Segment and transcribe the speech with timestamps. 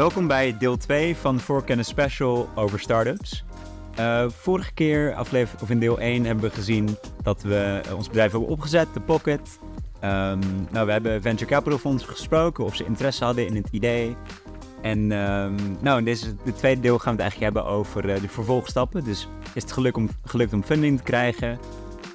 [0.00, 3.44] Welkom bij deel 2 van Voorkennis Special over startups.
[3.98, 8.30] Uh, vorige keer, aflevering, of in deel 1, hebben we gezien dat we ons bedrijf
[8.30, 9.58] hebben opgezet, de Pocket.
[10.04, 14.16] Um, nou, we hebben venture capital fonds gesproken of ze interesse hadden in het idee.
[14.82, 18.20] En um, nou, in deze de tweede deel gaan we het eigenlijk hebben over uh,
[18.20, 19.04] de vervolgstappen.
[19.04, 21.58] Dus is het geluk om, gelukt om funding te krijgen?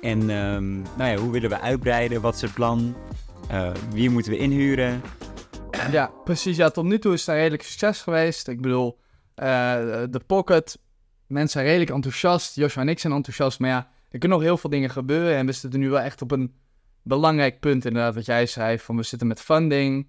[0.01, 2.21] En um, nou ja, hoe willen we uitbreiden?
[2.21, 2.95] Wat is het plan?
[3.51, 5.01] Uh, wie moeten we inhuren?
[5.91, 6.57] Ja, precies.
[6.57, 8.47] Ja, tot nu toe is het redelijk succes geweest.
[8.47, 8.97] Ik bedoel,
[9.35, 9.45] uh,
[10.09, 10.79] de Pocket,
[11.27, 12.55] mensen zijn redelijk enthousiast.
[12.55, 13.59] Joshua en ik zijn enthousiast.
[13.59, 15.35] Maar ja, er kunnen nog heel veel dingen gebeuren.
[15.35, 16.53] En we zitten nu wel echt op een
[17.05, 18.79] belangrijk punt, inderdaad, wat jij zei.
[18.79, 20.07] Van we zitten met funding.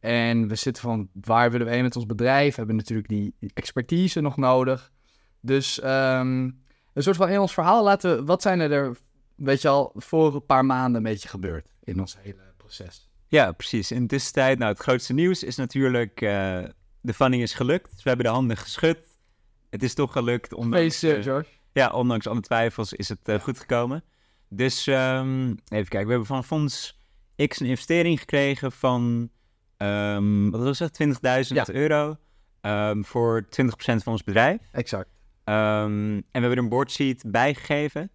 [0.00, 2.50] En we zitten van waar willen we heen met ons bedrijf?
[2.50, 4.92] We hebben natuurlijk die expertise nog nodig.
[5.40, 8.96] Dus um, een soort van in ons verhaal laten wat zijn er,
[9.34, 13.10] weet je al, voor een paar maanden een beetje gebeurd in ons hele proces.
[13.28, 13.90] Ja, precies.
[13.90, 16.64] In de tussentijd, nou, het grootste nieuws is natuurlijk, uh,
[17.00, 17.90] de funding is gelukt.
[17.90, 18.98] Dus we hebben de handen geschud.
[19.70, 20.54] Het is toch gelukt.
[20.54, 21.50] Ondanks, uh, George.
[21.72, 24.04] Ja, ondanks alle twijfels is het uh, goed gekomen.
[24.48, 26.98] Dus um, even kijken, we hebben van Fonds
[27.46, 29.30] X een investering gekregen van,
[29.76, 31.64] um, wat was het, 20.000 ja.
[31.72, 32.16] euro
[32.60, 34.58] um, voor 20% van ons bedrijf.
[34.72, 35.08] Exact.
[35.44, 38.10] en we hebben er een boardsheet bijgegeven.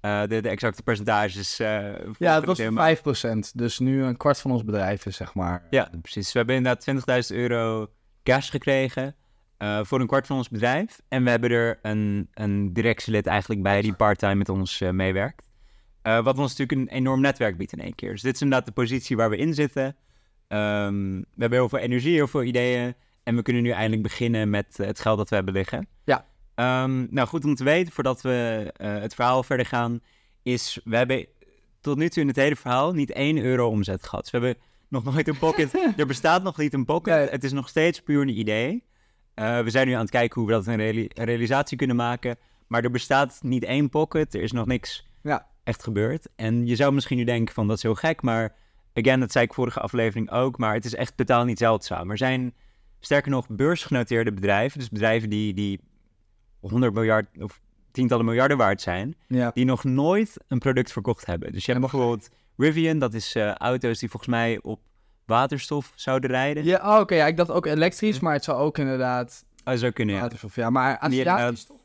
[0.00, 1.60] Uh, de, de, exacte percentages.
[1.60, 3.38] Uh, ja, het was 5%.
[3.54, 5.66] Dus nu een kwart van ons bedrijf is zeg maar.
[5.70, 6.32] Ja, precies.
[6.32, 7.90] We hebben inderdaad 20.000 euro
[8.22, 9.14] cash gekregen
[9.58, 11.00] uh, voor een kwart van ons bedrijf.
[11.08, 15.52] En we hebben er een, een directielid eigenlijk bij die part-time met ons meewerkt.
[16.04, 18.10] Wat ons natuurlijk een enorm netwerk biedt in één keer.
[18.10, 19.96] Dus dit is inderdaad de positie waar we in zitten.
[20.48, 22.94] Um, we hebben heel veel energie, heel veel ideeën.
[23.22, 25.86] En we kunnen nu eindelijk beginnen met het geld dat we hebben liggen.
[26.04, 26.26] Ja.
[26.84, 30.00] Um, nou, goed om te weten, voordat we uh, het verhaal verder gaan,
[30.42, 31.26] is we hebben
[31.80, 34.22] tot nu toe in het hele verhaal niet 1 euro omzet gehad.
[34.22, 35.74] Dus we hebben nog nooit een pocket.
[35.96, 37.14] er bestaat nog niet een pocket.
[37.14, 37.28] Nee.
[37.28, 38.84] Het is nog steeds puur een idee.
[39.34, 41.96] Uh, we zijn nu aan het kijken hoe we dat een, reali een, realisatie kunnen
[41.96, 42.36] maken.
[42.66, 44.34] Maar er bestaat niet één pocket.
[44.34, 45.46] Er is nog niks ja.
[45.64, 46.28] Echt gebeurd.
[46.36, 48.22] En je zou misschien nu denken van dat is heel gek.
[48.22, 48.54] Maar
[48.94, 50.58] again, dat zei ik vorige aflevering ook.
[50.58, 52.10] Maar het is echt totaal niet zeldzaam.
[52.10, 52.54] Er zijn
[53.00, 54.78] sterker nog beursgenoteerde bedrijven.
[54.78, 55.80] Dus bedrijven die, die
[56.60, 57.60] 100 miljard of
[57.90, 59.50] tientallen miljarden waard zijn, ja.
[59.54, 61.52] die nog nooit een product verkocht hebben.
[61.52, 64.80] Dus je hebt bijvoorbeeld Rivian, dat is uh, auto's die volgens mij op
[65.26, 66.64] waterstof zouden rijden.
[66.64, 69.44] Ja, oh, oké, ja, ik dacht ook elektrisch, maar het zou ook inderdaad...
[69.64, 70.20] Oh, zou kunnen, ja.
[70.20, 71.76] Waterstof, ja, maar Aziatisch toch?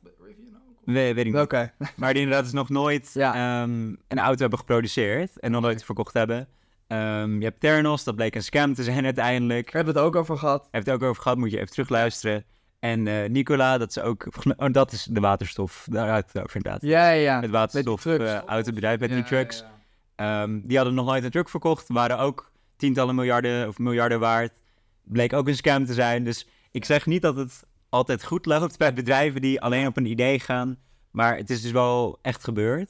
[0.91, 1.41] Nee, weet ik niet.
[1.41, 1.71] Oké.
[1.95, 3.61] Maar die inderdaad is nog nooit ja.
[3.61, 6.47] um, een auto hebben geproduceerd en nog nooit verkocht hebben.
[6.87, 9.71] Um, je hebt Theranos, dat bleek een scam te zijn uiteindelijk.
[9.71, 10.67] Hebben we het ook over gehad.
[10.71, 12.45] Heb het ook over gehad, moet je even terugluisteren.
[12.79, 16.55] En uh, Nicola, dat is ook, oh, dat is de waterstof, daar had het over
[16.55, 16.81] inderdaad.
[16.81, 17.41] Ja, ja.
[17.41, 19.59] Het waterstof uh, autobedrijf met ja, die trucks.
[19.59, 20.43] Ja, ja.
[20.43, 24.59] Um, die hadden nog nooit een truck verkocht, waren ook tientallen miljarden of miljarden waard.
[25.03, 26.23] Bleek ook een scam te zijn.
[26.23, 30.05] Dus ik zeg niet dat het altijd goed loopt bij bedrijven die alleen op een
[30.05, 30.77] idee gaan.
[31.11, 32.89] Maar het is dus wel echt gebeurd.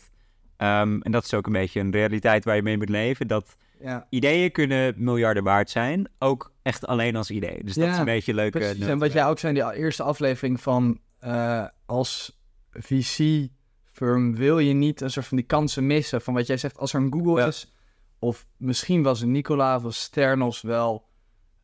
[0.57, 3.27] Um, en dat is ook een beetje een realiteit waar je mee moet leven.
[3.27, 4.07] Dat ja.
[4.09, 6.09] ideeën kunnen miljarden waard zijn.
[6.19, 7.63] Ook echt alleen als idee.
[7.63, 8.55] Dus dat Ja, is een beetje leuk.
[8.55, 8.85] eh, Precies.
[8.85, 12.39] En wat jij ook zei in die eerste aflevering van uh, als
[12.71, 16.21] VC-firm wil je niet een soort van die kansen missen.
[16.21, 17.47] Van wat jij zegt, als er een Google Ja.
[17.47, 17.73] is,
[18.19, 21.07] of misschien was een Nicola of Sternos wel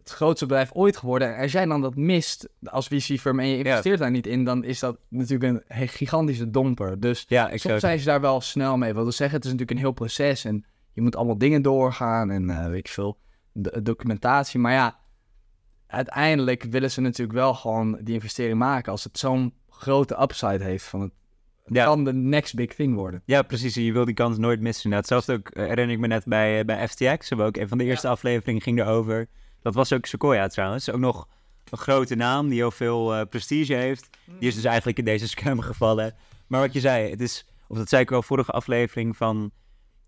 [0.06, 1.36] het grootste bedrijf ooit geworden.
[1.36, 4.64] En als jij dan dat mist als VC-firm en je investeert daar niet in, dan
[4.64, 7.00] is dat natuurlijk een he- gigantische domper.
[7.00, 8.94] Dus Ja, ik soms zou zijn ze daar wel snel mee.
[8.94, 12.30] Wat wil zeggen, het is natuurlijk een heel proces en je moet allemaal dingen doorgaan
[12.32, 13.18] en eh, weet ik veel,
[13.52, 14.60] de, documentatie.
[14.60, 15.00] Maar ja,
[15.88, 20.86] uiteindelijk willen ze natuurlijk wel gewoon die investering maken als het zo'n grote upside heeft
[20.86, 21.12] van het,
[21.64, 21.86] het Ja.
[21.86, 23.22] kan de next big thing worden.
[23.26, 23.74] Ja, precies.
[23.76, 24.90] Je wil die kans nooit missen.
[24.90, 27.30] Nou, hetzelfde ook, eh, herinner ik me net bij, eh, bij FTX.
[27.30, 29.28] We ook een van de eerste afleveringen ging erover.
[29.66, 30.92] Dat was ook Sequoia trouwens.
[30.92, 31.28] Ook nog
[31.70, 34.10] een grote naam die heel veel eh, prestige heeft.
[34.40, 36.14] Die is dus eigenlijk in deze scam gevallen.
[36.48, 39.52] Maar wat je zei, het is, of dat zei ik wel vorige aflevering, van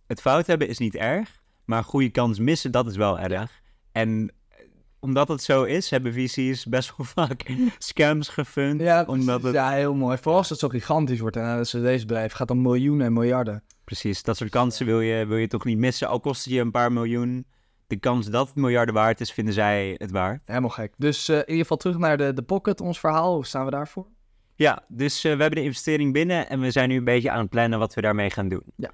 [0.07, 1.41] het fout hebben is niet erg.
[1.65, 3.61] Maar goede kans missen, dat is wel erg.
[3.91, 4.57] En eh,
[4.99, 8.81] omdat het zo is, hebben VC's best wel vaak scams gefund.
[8.81, 10.17] Ja, omdat het, ja, heel mooi.
[10.17, 13.63] Vooral als het zo gigantisch wordt en uh, deze bedrijf gaat om miljoenen en miljarden.
[13.83, 16.07] Precies, dat soort kansen wil je, wil je toch niet missen.
[16.07, 17.45] Al kost het je een paar miljoen.
[17.87, 20.41] De kans dat het miljarden waard is, vinden zij het waard.
[20.45, 20.93] Helemaal gek.
[20.97, 23.33] Dus uh, in ieder geval terug naar de, de pocket, ons verhaal.
[23.33, 24.07] Hoe staan we daarvoor?
[24.55, 27.39] Ja, dus uh, we hebben de investering binnen en we zijn nu een beetje aan
[27.39, 28.63] het plannen wat we daarmee gaan doen.
[28.75, 28.89] Ja.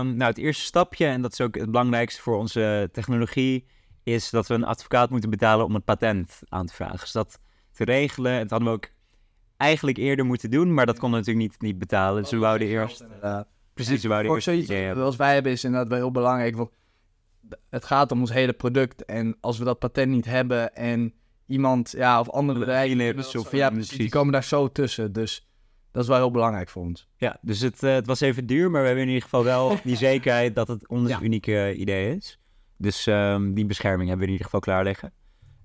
[0.00, 3.66] Um, nou, het eerste stapje, en dat is ook het belangrijkste voor onze technologie,
[4.02, 6.98] is dat we een advocaat moeten betalen om het patent aan te vragen.
[6.98, 7.40] Dus dat
[7.72, 8.88] te regelen, en dat hadden we ook
[9.56, 12.22] eigenlijk eerder moeten doen, maar dat konden we natuurlijk niet, niet betalen.
[12.22, 13.06] Dus we wouden eerst...
[13.74, 14.44] Precies, we wouden eerst...
[14.44, 16.56] zoiets zoals wij hebben is inderdaad wel heel belangrijk.
[16.56, 16.70] Want
[17.70, 19.04] het gaat om ons hele product.
[19.04, 21.14] En als we dat patent niet hebben en
[21.46, 22.98] iemand, ja, of andere bedrijven...
[23.50, 23.98] Ja, precies.
[23.98, 25.12] die komen daar zo tussen.
[25.12, 25.48] Dus
[25.92, 27.08] dat is wel heel belangrijk voor ons.
[27.16, 29.76] Ja, dus het, eh, het was even duur, maar we hebben in ieder geval wel
[29.84, 31.20] die zekerheid dat het ons Ja.
[31.20, 32.38] unieke idee is.
[32.76, 35.12] Dus ehm, die bescherming hebben we in ieder geval klaar liggen.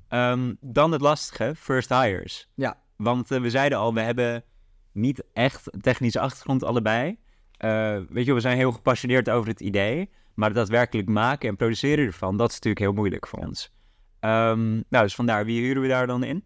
[0.08, 2.50] Ehm, dan het lastige, first hires.
[2.56, 2.78] Ja.
[2.96, 4.44] Want eh, we zeiden al, we hebben
[4.92, 7.18] niet echt technische achtergrond allebei.
[7.58, 10.10] Eh, weet je, we zijn heel gepassioneerd over het idee.
[10.40, 13.72] Maar daadwerkelijk maken en produceren ervan, dat is natuurlijk heel moeilijk voor ons.
[14.20, 16.44] Ehm, nou, dus vandaar, wie huren we daar dan in?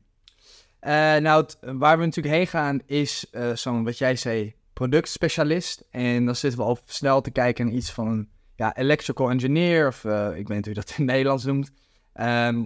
[0.79, 5.87] Eh, nou, het- waar we natuurlijk heen gaan is eh, zo'n, wat jij zei, productspecialist.
[5.89, 9.87] En dan zitten we al snel te kijken naar iets van een ja, electrical engineer,
[9.87, 11.71] of eh, ik weet niet hoe je dat in het Nederlands noemt.
[12.13, 12.65] Ehm,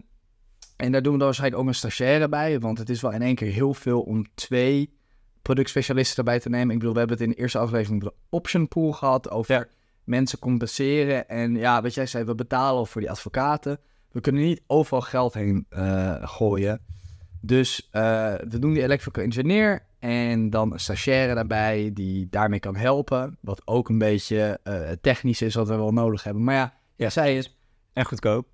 [0.77, 3.21] en daar doen we dan waarschijnlijk ook een stagiaire bij, want het is wel in
[3.21, 4.97] één keer heel veel om twee
[5.41, 6.69] productspecialisten erbij te nemen.
[6.73, 9.69] Ik bedoel, we hebben het in de eerste aflevering de option pool gehad, over.
[10.07, 11.29] Mensen compenseren.
[11.29, 13.79] En ja, wat jij zei, we betalen al voor die advocaten.
[14.11, 16.81] We kunnen niet overal geld heen eh, gooien.
[17.41, 18.01] Dus eh,
[18.49, 23.37] we doen die electrical engineer en dan een stagiaire daarbij die daarmee kan helpen.
[23.41, 26.43] Wat ook een beetje eh, technisch is, wat we wel nodig hebben.
[26.43, 27.09] Maar ja, Ja.
[27.09, 27.57] zij is
[27.93, 28.47] En goedkoop.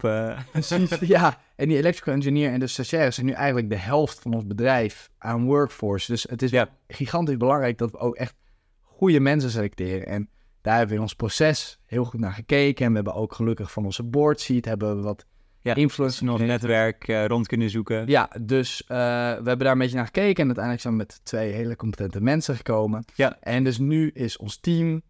[0.51, 1.37] precies, ja.
[1.55, 5.09] En die electrical engineer en de stagiaire zijn nu eigenlijk de helft van ons bedrijf
[5.17, 6.11] aan workforce.
[6.11, 6.69] Dus het is Ja.
[6.87, 8.35] gigantisch belangrijk dat we ook echt
[8.81, 10.07] goede mensen selecteren.
[10.07, 10.29] En
[10.63, 12.85] daar hebben we in ons proces heel goed naar gekeken.
[12.85, 15.25] En we hebben ook gelukkig van onze board seat hebben we wat
[15.59, 18.07] Ja, influence nog netwerk eh, rond kunnen zoeken.
[18.07, 18.93] Ja, dus eh, we
[19.33, 22.55] hebben daar een beetje naar gekeken en uiteindelijk zijn we met twee hele competente mensen
[22.55, 23.05] gekomen.
[23.15, 23.37] Ja.
[23.39, 25.01] En dus nu is ons team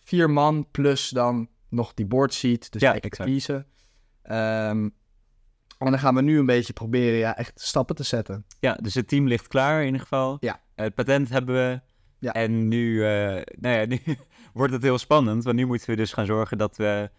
[0.00, 3.66] vier man plus dan nog die board seat, dus Ja, expertise.
[4.22, 4.88] Ehm,
[5.78, 8.44] en dan gaan we nu een beetje proberen ja, echt stappen te zetten.
[8.60, 10.36] Ja, dus het team ligt klaar in ieder geval.
[10.40, 10.60] Ja.
[10.74, 11.80] Het patent hebben we.
[12.18, 12.32] Ja.
[12.32, 14.00] En nu, eh, nou ja, nu
[14.52, 15.44] wordt het heel spannend.
[15.44, 17.10] Want nu moeten we dus gaan zorgen dat we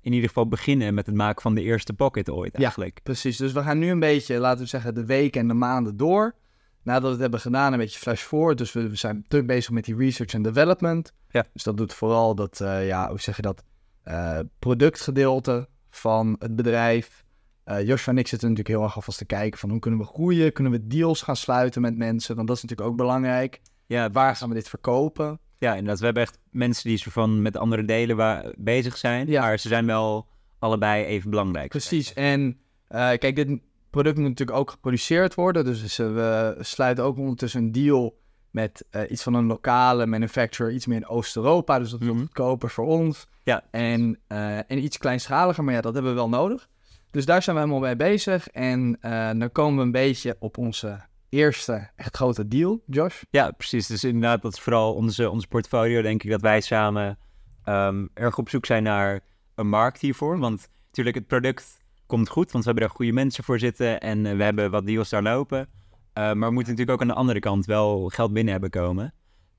[0.00, 2.62] in ieder geval beginnen met het maken van de eerste pocket ooit Ja.
[2.62, 3.00] eigenlijk.
[3.02, 5.96] Precies, dus we gaan nu een beetje, laten we zeggen, de weken en de maanden
[5.96, 6.34] door.
[6.82, 8.58] Nadat we het hebben gedaan, een beetje flash forward.
[8.58, 11.12] Dus we, we zijn druk bezig met die research en development.
[11.30, 11.46] Ja.
[11.52, 13.64] Dus dat doet vooral dat, eh, ja, hoe zeg je dat,
[14.02, 17.24] eh, productgedeelte van het bedrijf.
[17.64, 20.06] Eh Joshua en ik zitten natuurlijk heel erg alvast te kijken van hoe kunnen we
[20.06, 20.52] groeien?
[20.52, 22.36] Kunnen we deals gaan sluiten met mensen?
[22.36, 23.60] Want dat is natuurlijk ook belangrijk.
[23.86, 25.40] Ja, Waar gaan we dit verkopen?
[25.60, 25.98] Ja, inderdaad.
[25.98, 29.26] We hebben echt mensen die zo van met andere delen waar, bezig zijn.
[29.26, 29.40] Ja.
[29.40, 30.26] Maar ze zijn wel
[30.58, 31.68] allebei even belangrijk.
[31.68, 32.12] Precies.
[32.14, 32.58] En
[32.88, 33.60] eh, kijk, dit
[33.90, 35.64] product moet natuurlijk ook geproduceerd worden.
[35.64, 38.18] Dus eh, we sluiten ook ondertussen een deal
[38.50, 41.78] met eh, iets van een lokale manufacturer, iets meer in Oost-Europa.
[41.78, 42.18] Dus dat is Mhm.
[42.18, 43.26] goedkoper voor ons.
[43.44, 43.64] Ja.
[43.70, 44.18] En,
[44.66, 46.68] en iets kleinschaliger, maar ja, dat hebben we wel nodig.
[47.10, 48.48] Dus daar zijn we helemaal mee bezig.
[48.48, 48.98] En
[49.38, 53.22] dan komen we een beetje op onze eerste echt grote deal, Josh.
[53.30, 53.86] Ja, precies.
[53.86, 56.02] Dus inderdaad, dat is vooral onze, onze portfolio.
[56.02, 57.18] Denk ik dat wij samen
[57.64, 59.20] ehm, erg op zoek zijn naar
[59.54, 60.38] een markt hiervoor.
[60.38, 64.26] Want natuurlijk, het product komt goed, want we hebben er goede mensen voor zitten en
[64.26, 65.68] eh, we hebben wat deals daar lopen.
[66.12, 69.14] Eh, maar we moeten natuurlijk ook aan de andere kant wel geld binnen hebben komen.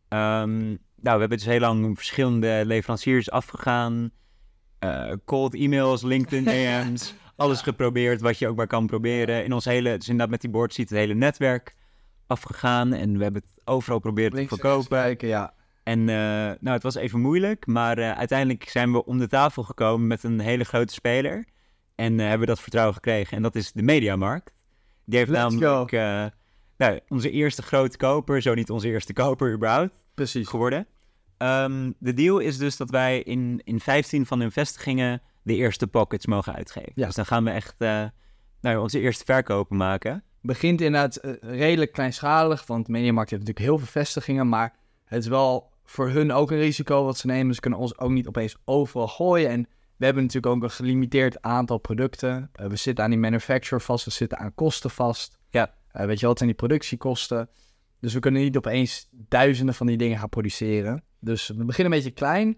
[0.07, 0.59] Ehm,
[0.95, 4.12] nou, we hebben dus heel lang verschillende leveranciers afgegaan.
[4.79, 9.44] eh, cold e-mails, LinkedIn DM's, alles geprobeerd wat je ook maar kan proberen.
[9.44, 11.76] In ons hele, dus inderdaad met die board ziet het hele netwerk
[12.28, 14.88] afgegaan en we hebben het overal proberen te verkopen.
[14.90, 15.54] kijken, ja.
[15.83, 16.16] En eh,
[16.60, 20.24] nou, het was even moeilijk, maar eh, uiteindelijk zijn we om de tafel gekomen met
[20.24, 21.45] een hele grote speler.
[21.95, 23.38] En eh, hebben we dat vertrouwen gekregen.
[23.38, 24.64] En dat is de Mediamarkt.
[25.06, 25.92] Die heeft Let's namelijk
[26.78, 30.48] nou, onze eerste grote koper, zo niet onze eerste koper überhaupt, Precies.
[30.48, 30.88] geworden.
[31.38, 35.88] Ehm, de deal is dus dat wij in, in 15 van hun vestigingen de eerste
[35.88, 36.92] pockets mogen uitgeven.
[36.95, 37.06] Ja.
[37.06, 38.04] Dus dan gaan we echt eh,
[38.62, 40.24] nou, onze eerste verkopen maken.
[40.42, 45.30] begint inderdaad eh, redelijk kleinschalig, want Mediamarkt heeft natuurlijk heel veel vestigingen, maar het is
[45.30, 47.56] wel voor hun ook een risico wat ze nemen.
[47.56, 49.68] Ze kunnen ons ook niet opeens overal gooien en
[49.98, 52.50] we hebben natuurlijk ook een gelimiteerd aantal producten.
[52.54, 55.40] Eh, we zitten aan die manufacturer vast, we zitten aan kosten vast.
[55.50, 55.74] Ja.
[55.92, 57.50] Weet je wat zijn die productiekosten?
[58.00, 61.04] Dus we kunnen niet opeens duizenden van die dingen gaan produceren.
[61.19, 62.57] Dus we beginnen een beetje klein.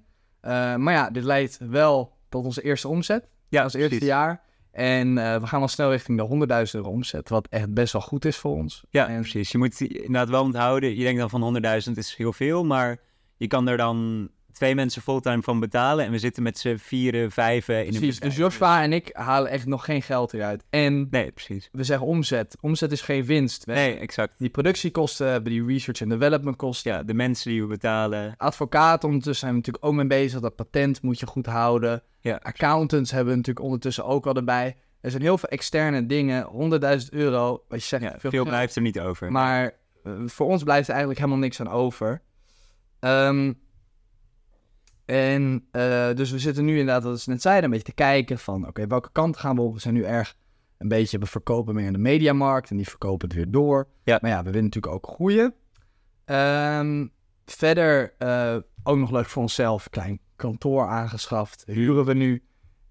[0.81, 4.41] Maar ja, dit leidt wel tot onze eerste omzet Ja, als eerste jaar.
[4.71, 8.01] En eh, we gaan al snel richting de 100.000 euro omzet, wat echt best wel
[8.01, 8.83] goed is voor ons.
[8.89, 9.51] Ja, En- precies.
[9.51, 10.95] Je moet inderdaad wel onthouden.
[10.95, 12.97] Je denkt dan van 100.000 is heel veel, maar
[13.37, 16.05] je kan er dan twee mensen fulltime van betalen.
[16.05, 18.37] En we zitten met z'n vieren, vijven in een Precies, dus bedrijf.
[18.37, 20.63] Joshua en ik halen echt nog geen geld eruit.
[20.69, 21.69] En Nee, precies.
[21.71, 22.57] we zeggen omzet.
[22.61, 23.65] Omzet is geen winst.
[23.65, 24.33] Nee, exact.
[24.37, 26.91] Die productiekosten hebben die research en development kosten.
[26.91, 28.33] Ja, de mensen die we betalen.
[28.37, 30.39] Advocaten ondertussen zijn we natuurlijk ook mee bezig.
[30.39, 32.03] Dat patent moet je goed houden.
[32.19, 34.75] Ja, Accountants hebben we natuurlijk ondertussen ook al erbij.
[35.01, 36.47] Er zijn heel veel externe dingen,
[37.01, 39.31] 100.000 euro, wat je zegt, Ja, veel, veel blijft er niet over.
[39.31, 42.21] Maar eh, voor ons blijft er eigenlijk helemaal niks aan over.
[42.99, 43.53] Ehm,
[45.05, 48.39] en eh, dus we zitten nu inderdaad, wat we net zeiden, een beetje te kijken
[48.39, 49.73] van, oké, welke kant gaan we op?
[49.73, 50.35] We zijn nu erg
[50.77, 53.87] een beetje, we verkopen meer in de mediamarkt en die verkopen het weer door.
[54.03, 54.17] Ja.
[54.21, 55.53] Maar ja, we willen natuurlijk ook groeien.
[56.25, 57.07] Ehm,
[57.45, 62.43] verder eh, ook nog leuk voor onszelf, klein kantoor aangeschaft, huren we nu.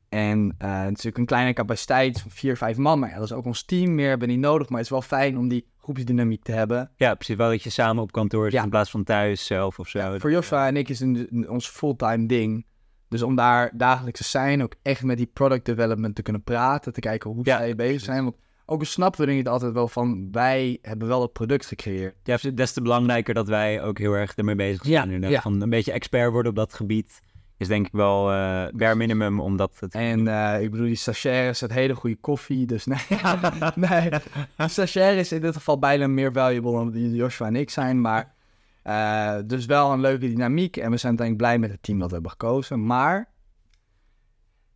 [0.08, 2.98] En eh, natuurlijk een kleine capaciteit van vier, vijf man.
[2.98, 4.68] Maar ja, dat is ook ons team meer, hebben we niet nodig.
[4.68, 6.90] Maar het is wel fijn om die groepsdynamiek te hebben.
[6.96, 7.36] Ja, precies.
[7.36, 8.62] Wel dat je samen op kantoor zit Ja.
[8.62, 10.18] in plaats van thuis zelf of zo.
[10.18, 12.66] Voor Joshua en ik is het een- ons fulltime ding.
[13.08, 16.92] Dus om daar dagelijks te zijn, ook echt met die product development te kunnen praten,
[16.92, 18.22] te kijken hoe Ja, zij bezig zijn.
[18.24, 18.36] Want
[18.66, 22.14] ook snappen we er niet altijd wel van, wij hebben wel het product gecreëerd.
[22.22, 25.20] Ja, des te belangrijker dat wij ook heel erg ermee bezig zijn.
[25.20, 25.40] Ja, ja.
[25.40, 27.20] Van een beetje expert worden op dat gebied
[27.62, 29.94] is denk ik wel eh bare minimum, omdat het...
[29.94, 32.66] En eh, ik bedoel, die stagiaires, het hele goede koffie.
[32.66, 32.98] Dus nee,
[33.74, 34.10] nee.
[34.56, 38.00] Stagiair is in dit geval bijna meer valuable dan die Joshua en ik zijn.
[38.00, 38.34] Maar
[38.82, 40.76] eh, dus wel een leuke dynamiek.
[40.76, 42.86] En we zijn uiteindelijk blij met het team dat we hebben gekozen.
[42.86, 43.30] Maar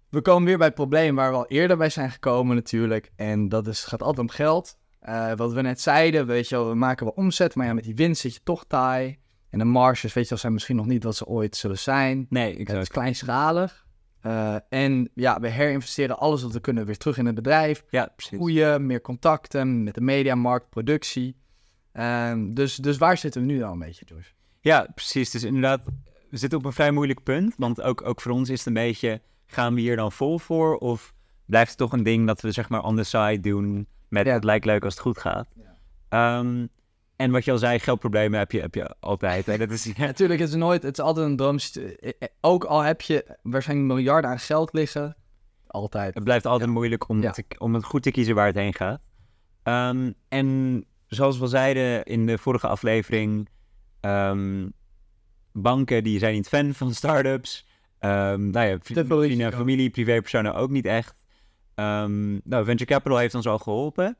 [0.08, 3.12] we komen weer bij het probleem waar we al eerder bij zijn gekomen natuurlijk.
[3.16, 4.78] En dat is, gaat altijd om geld.
[5.36, 7.54] Wat we net zeiden, weet je wel, we maken wel omzet.
[7.54, 9.18] Maar ja, met die winst zit je toch taai.
[9.56, 12.26] En de marges, weet je wel, zijn misschien nog niet wat ze ooit zullen zijn.
[12.28, 13.86] Nee, Het is kleinschalig.
[14.20, 17.84] Eh, en ja, we herinvesteren alles wat we kunnen weer terug in het bedrijf.
[17.90, 18.36] Ja, precies.
[18.38, 21.36] Groeien, meer contacten met de mediamarkt, productie.
[21.92, 24.30] Ehm, dus, dus waar zitten we nu dan een beetje, George?
[24.60, 25.30] Ja, precies.
[25.30, 25.84] Dus inderdaad,
[26.30, 27.54] we zitten op een vrij moeilijk punt.
[27.56, 30.76] Want ook, ook voor ons is het een beetje, gaan we hier dan vol voor?
[30.76, 31.14] Of
[31.46, 34.32] blijft het toch een ding dat we zeg maar on the side doen met Ja.
[34.32, 35.54] het lijkt leuk als het goed gaat?
[36.08, 36.66] Ehm,
[37.16, 39.46] en wat je al zei, geldproblemen heb je, heb je altijd.
[39.46, 39.58] Hè?
[39.58, 41.56] Dat is, ja, Natuurlijk, het is nooit, het is altijd een droom.
[41.56, 45.16] eh, eh, Ook al heb je waarschijnlijk miljarden aan geld liggen,
[45.66, 46.14] altijd.
[46.14, 47.30] het blijft altijd moeilijk om, Ja.
[47.30, 49.00] te- om het goed te kiezen waar het heen gaat.
[49.62, 53.48] Ehm, en zoals we al zeiden in de vorige aflevering,
[54.00, 54.68] ehm,
[55.52, 57.66] banken die zijn niet fan van start-ups.
[57.98, 61.14] Ehm nou ja, vrienden, familie, privépersonen ook niet echt.
[62.44, 64.16] Nou, venture capital heeft ons al geholpen.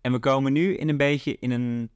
[0.00, 1.90] En we komen nu in een beetje in een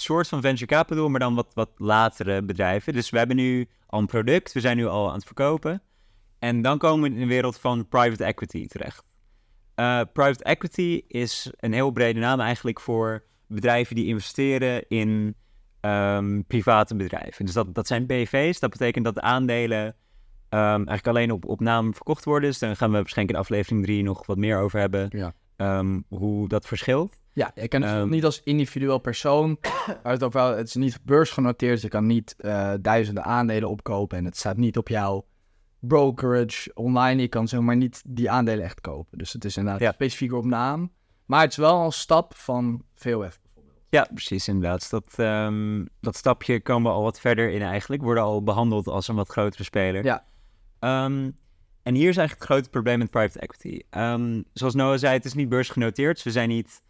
[0.00, 2.92] soort van venture capital, maar dan wat, wat latere bedrijven.
[2.92, 5.82] Dus we hebben nu al een product, we zijn nu al aan het verkopen.
[6.38, 9.04] En dan komen we in de wereld van private equity terecht.
[9.74, 15.34] Eh, private equity is een heel brede naam eigenlijk voor bedrijven die investeren in
[15.80, 17.44] ehm, private bedrijven.
[17.44, 18.60] Dus dat, dat zijn BV's.
[18.60, 19.96] Dat betekent dat de aandelen
[20.48, 22.48] ehm, eigenlijk alleen op, op naam verkocht worden.
[22.48, 25.06] Dus daar gaan we waarschijnlijk in aflevering 3 nog wat meer over hebben.
[25.10, 25.34] Ja.
[25.56, 27.19] ehm, hoe dat verschilt.
[27.32, 29.58] Ja, je kan het Ehm, niet als individueel persoon.
[30.02, 31.80] Het, wel, het is niet beursgenoteerd.
[31.80, 34.18] Je kan niet eh, duizenden aandelen opkopen.
[34.18, 35.26] En het staat niet op jouw
[35.78, 37.20] brokerage online.
[37.20, 39.18] Je kan zeg maar niet die aandelen echt kopen.
[39.18, 39.92] Dus het is inderdaad Ja.
[39.92, 40.92] specifiek op naam.
[41.26, 43.40] Maar het is wel een stap van VOF.
[43.88, 44.80] Ja, precies inderdaad.
[44.80, 48.02] Dus Dat, ehm, dat stapje komen we al wat verder in eigenlijk.
[48.02, 50.04] Worden al behandeld als een wat grotere speler.
[50.04, 50.24] Ja.
[50.78, 51.30] Ehm,
[51.82, 53.80] en hier is eigenlijk het grote probleem met private equity.
[54.52, 56.14] Zoals Noah zei, het is niet beursgenoteerd.
[56.14, 56.82] Dus we zijn niet...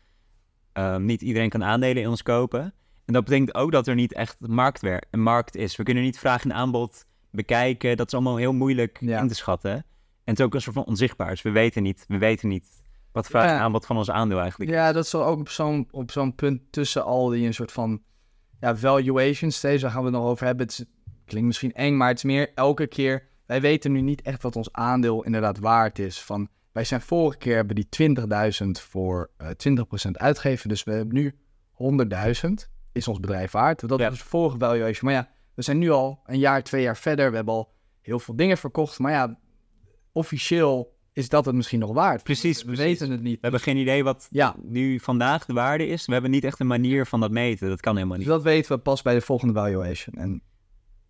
[0.73, 2.75] ehm, niet iedereen kan aandelen in ons kopen.
[3.05, 5.77] En dat betekent ook dat er niet echt marktwer een markt is.
[5.77, 7.97] We kunnen niet vraag en aanbod bekijken.
[7.97, 9.21] Dat is allemaal heel moeilijk Ja.
[9.21, 9.73] in te schatten.
[9.73, 9.83] En
[10.25, 11.31] het is ook een soort van onzichtbaar.
[11.31, 12.67] Dus we weten niet, we weten niet
[13.13, 13.59] wat vraag en Ja.
[13.61, 14.77] aanbod van ons aandeel eigenlijk is.
[14.77, 18.03] Ja, dat is ook op zo'n, op zo'n punt tussen al die een soort van
[18.61, 19.79] ja, valuation stage.
[19.79, 20.67] Daar gaan we het nog over hebben.
[20.67, 20.85] Het is-
[21.25, 23.29] klinkt misschien eng, maar het is meer elke keer.
[23.47, 26.21] Wij weten nu niet echt wat ons aandeel inderdaad waard is.
[26.23, 27.87] Van, wij zijn vorige keer hebben die
[28.65, 29.49] 20.000 voor eh
[30.09, 30.69] 20% uitgegeven.
[30.69, 31.35] Dus we hebben nu
[31.75, 33.89] 100.000 is ons bedrijf waard.
[33.89, 34.11] Dat Ja.
[34.11, 35.11] is de vorige valuation.
[35.11, 37.31] Maar ja, we zijn nu al een jaar, twee jaar verder.
[37.31, 38.99] We hebben al heel veel dingen verkocht.
[38.99, 39.39] Maar ja,
[40.13, 42.23] officieel is dat het misschien nog waard.
[42.23, 42.85] Precies, We precies.
[42.85, 43.35] weten het niet.
[43.35, 46.07] We hebben geen idee wat Ja, nu vandaag de waarde is.
[46.07, 47.69] We hebben niet echt een manier van dat meten.
[47.69, 48.35] Dat kan helemaal dus niet.
[48.35, 50.15] dat weten we pas bij de volgende valuation.
[50.17, 50.43] En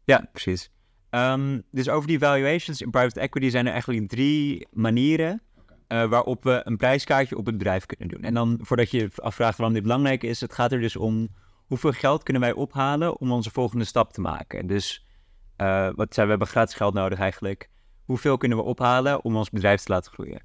[0.05, 0.71] Ja, precies.
[1.11, 5.43] Ehm, dus over die valuations in private equity zijn er eigenlijk drie manieren
[5.91, 8.23] eh, waarop we een prijskaartje op het bedrijf kunnen doen.
[8.23, 11.29] En dan, voordat je je afvraagt waarom dit belangrijk is, het gaat er dus om
[11.67, 14.67] hoeveel geld kunnen wij ophalen om onze volgende stap te maken.
[14.67, 15.07] Dus
[15.57, 17.71] eh, wat zei, we hebben gratis geld nodig eigenlijk.
[18.05, 20.43] Hoeveel kunnen we ophalen om ons bedrijf te laten groeien?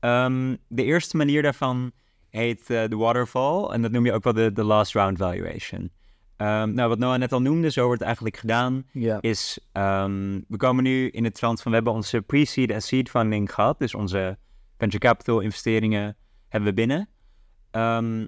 [0.00, 1.92] Ehm, de eerste manier daarvan
[2.28, 3.64] heet eh, de waterfall.
[3.64, 5.90] En dat noem je ook wel de, de last round valuation.
[6.36, 8.86] Ehm, nou, wat Noah net al noemde, zo wordt het eigenlijk gedaan
[9.20, 13.10] is, ehm, we komen nu in het trant van, we hebben onze pre-seed en seed
[13.10, 14.38] funding gehad, dus onze
[14.78, 16.16] venture capital investeringen
[16.48, 17.08] hebben we binnen.
[17.70, 18.26] Ehm,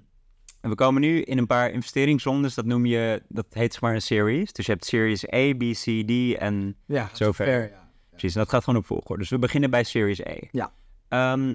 [0.61, 3.93] en we komen nu in een paar investeringsrondes, dat noem je, dat heet zeg maar
[3.93, 4.53] een series.
[4.53, 7.61] Dus je hebt series A, B, C, D en Ja, Zover.
[7.69, 7.89] Ja.
[8.09, 9.21] precies, en dat gaat gewoon op volgorde.
[9.21, 10.35] Dus we beginnen bij series A.
[10.51, 10.71] Ja.
[11.07, 11.53] Ehm,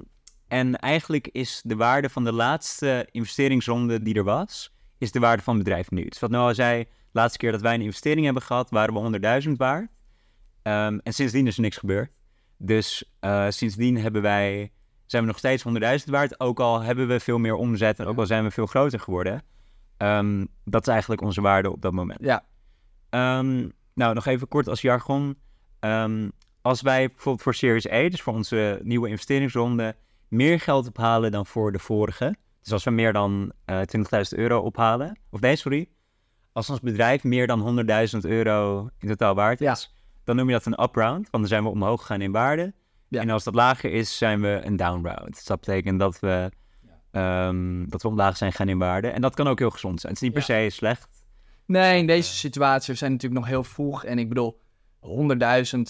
[0.48, 5.42] En eigenlijk is de waarde van de laatste investeringsronde die er was, is de waarde
[5.42, 6.04] van het bedrijf nu.
[6.04, 9.00] Dus wat Noah zei, de laatste keer dat wij een investering hebben gehad, waren we
[9.00, 9.90] 100.000 waard.
[10.62, 12.10] Ehm, en sindsdien is er niks gebeurd.
[12.56, 14.72] Dus uh, sindsdien hebben wij,
[15.06, 15.64] zijn we nog steeds
[16.04, 18.66] 100.000 waard, ook al hebben we veel meer omzet en ook al zijn we veel
[18.66, 19.42] groter geworden.
[19.98, 22.18] Um, dat is eigenlijk onze waarde op dat moment.
[22.22, 22.44] Ja.
[23.38, 25.36] Um, nou, nog even kort als jargon.
[26.62, 29.96] als wij bijvoorbeeld voor Series A, dus voor onze nieuwe investeringsronde,
[30.28, 32.36] meer geld ophalen dan voor de vorige.
[32.62, 33.88] Dus als we meer dan uh, eh,
[34.32, 35.88] 20.000 euro ophalen, of nee, sorry.
[36.52, 39.94] Als ons bedrijf meer dan 100.000 euro in totaal waard is,
[40.24, 42.74] dan noem je dat een upround, want dan zijn we omhoog gegaan in waarde.
[43.16, 43.22] Ja.
[43.22, 45.34] En als dat lager is, zijn we een downround.
[45.34, 46.50] Dus dat betekent dat we,
[47.12, 49.08] um, dat we omlaag zijn gaan in waarde.
[49.08, 50.12] En dat kan ook heel gezond zijn.
[50.12, 51.08] Het is niet per se slecht.
[51.66, 54.04] Nee, in deze situatie we zijn natuurlijk nog heel vroeg.
[54.04, 54.60] En ik bedoel,
[55.00, 55.80] 100.000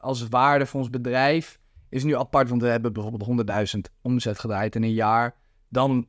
[0.00, 1.58] als waarde voor ons bedrijf
[1.88, 5.36] is nu apart, want we hebben bijvoorbeeld 100.000 omzet gedraaid in een jaar.
[5.68, 6.06] Dan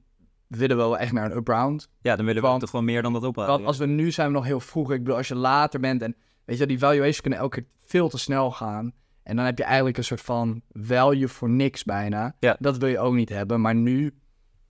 [0.48, 1.90] willen we wel echt naar een upround.
[2.02, 3.50] Ja, dan willen we toch wel meer dan dat ophalen.
[3.50, 4.92] Want als we nu zijn we nog heel vroeg.
[4.92, 6.16] Ik bedoel, als je later bent en
[6.46, 8.94] weet je, die valuations kunnen elke keer veel te snel gaan.
[9.26, 12.36] En dan heb je eigenlijk een soort van value voor niks bijna.
[12.40, 12.56] Ja.
[12.60, 13.62] Dat wil je ook niet hebben.
[13.62, 14.14] Maar nu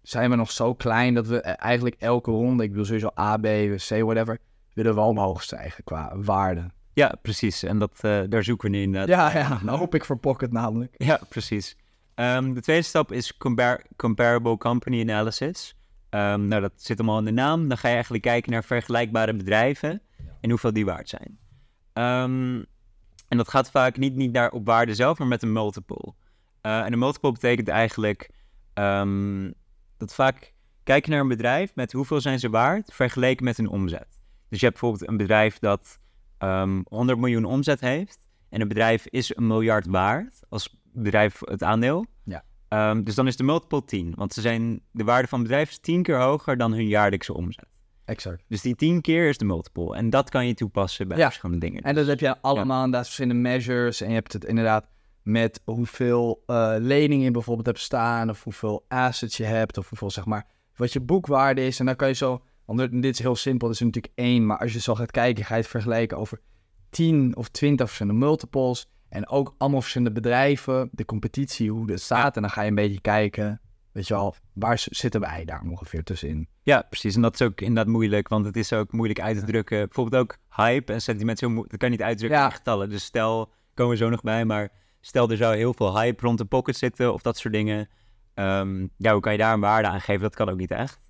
[0.01, 3.45] zijn we nog zo klein dat we eigenlijk elke ronde, ik bedoel sowieso A, B,
[3.75, 4.38] C, whatever,
[4.74, 6.69] willen we omhoog stijgen qua waarde.
[6.93, 7.63] Ja, precies.
[7.63, 9.33] En dat, uh, daar zoeken we nu inderdaad.
[9.33, 10.93] Ja, ja, nou hoop ik voor Pocket namelijk.
[10.97, 11.77] Ja, precies.
[12.15, 15.75] Um, de tweede stap is compar Comparable Company Analysis.
[16.09, 17.67] Um, nou, dat zit allemaal in de naam.
[17.67, 20.01] Dan ga je eigenlijk kijken naar vergelijkbare bedrijven
[20.41, 21.38] en hoeveel die waard zijn.
[21.93, 22.65] Um,
[23.27, 26.13] en dat gaat vaak niet, niet naar op waarde zelf, maar met een multiple.
[26.62, 28.29] Uh, en een multiple betekent eigenlijk
[29.98, 30.53] dat vaak
[30.84, 34.20] kijk je naar een bedrijf met hoeveel zijn ze waard vergeleken met hun omzet.
[34.50, 36.00] Dus je hebt bijvoorbeeld een bedrijf dat
[36.39, 41.39] um, ehm, 100 miljoen omzet heeft en een bedrijf is een miljard waard als bedrijf
[41.39, 42.05] het aandeel.
[42.24, 42.44] Ja.
[42.70, 45.70] Um, dus dan is de multiple 10, want ze zijn, de waarde van het bedrijf
[45.70, 47.74] is 10 keer hoger dan hun jaarlijkse omzet.
[48.06, 48.44] Exact.
[48.48, 49.96] Dus die 10 keer is de multiple.
[49.96, 51.26] En dat kan je toepassen bij ja.
[51.26, 51.82] verschillende dingen.
[51.82, 52.84] En dat heb je allemaal ja.
[52.84, 54.02] inderdaad verschillende measures.
[54.02, 54.88] En je hebt het inderdaad
[55.22, 60.12] met hoeveel uh, leningen je bijvoorbeeld hebt staan, of hoeveel assets je hebt, of hoeveel
[60.12, 61.80] zeg maar wat je boekwaarde is.
[61.80, 64.46] En dan kan je zo want dit is heel simpel, dat is natuurlijk één.
[64.46, 66.41] Maar als je zo gaat kijken, ga je het vergelijken over
[66.89, 68.89] 10 of 20 verschillende multiples.
[69.10, 72.36] En ook allemaal verschillende bedrijven, de competitie, hoe het staat.
[72.36, 73.62] En dan ga je een beetje kijken,
[73.95, 76.47] weet je wel, waar zitten wij daar ongeveer tussenin?
[76.62, 77.15] Ja, precies.
[77.15, 79.86] En dat is ook inderdaad moeilijk, want het is ook moeilijk uit te drukken.
[79.86, 82.45] Bijvoorbeeld ook hype en sentiment, zo dat kan je niet uitdrukken ja.
[82.45, 82.89] in getallen.
[82.89, 84.69] Dus stel, komen we zo nog bij, maar
[85.01, 87.89] stel er zou heel veel hype rond de pocket zitten of dat soort dingen.
[88.34, 90.21] Um, ja, hoe kan je daar een waarde aan geven?
[90.21, 91.05] Dat kan ook niet echt.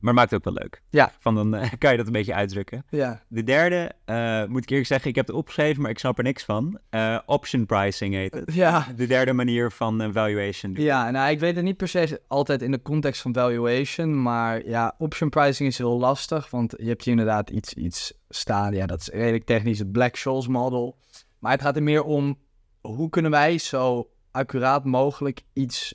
[0.00, 0.82] Maar maakt het ook wel leuk.
[0.90, 1.12] Ja.
[1.18, 2.84] Van dan uh, kan je dat een beetje uitdrukken.
[2.90, 3.22] Ja.
[3.28, 6.24] De derde, uh, moet ik eerlijk zeggen, ik heb het opgeschreven, maar ik snap er
[6.24, 6.78] niks van.
[6.90, 8.54] Uh, option pricing heet het.
[8.54, 8.86] Ja.
[8.96, 10.74] De derde manier van valuation.
[10.74, 14.66] Ja, nou, ik weet het niet per se altijd in de context van valuation, maar
[14.66, 18.72] ja, option pricing is heel lastig, want je hebt hier inderdaad iets, iets staan.
[18.72, 20.98] Ja, dat is redelijk technisch het Black-Scholes model.
[21.38, 22.38] Maar het gaat er meer om,
[22.80, 25.94] hoe kunnen wij zo accuraat mogelijk iets,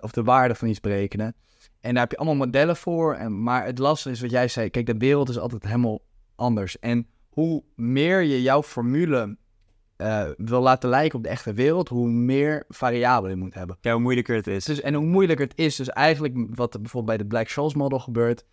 [0.00, 1.34] of de waarde van iets berekenen.
[1.80, 3.14] En daar heb je allemaal modellen voor.
[3.14, 4.70] En, maar het lastige is wat jij zei.
[4.70, 6.00] Kijk, de wereld is altijd helemaal
[6.34, 6.78] anders.
[6.78, 9.36] En hoe meer je jouw formule
[10.00, 13.76] uh, wil laten lijken op de echte wereld, hoe meer variabelen je moet hebben.
[13.80, 14.64] Ja, hoe moeilijker het is.
[14.64, 15.76] Dus, en hoe moeilijker het is.
[15.76, 18.44] Dus eigenlijk wat er bijvoorbeeld bij de Black-Scholes model gebeurt,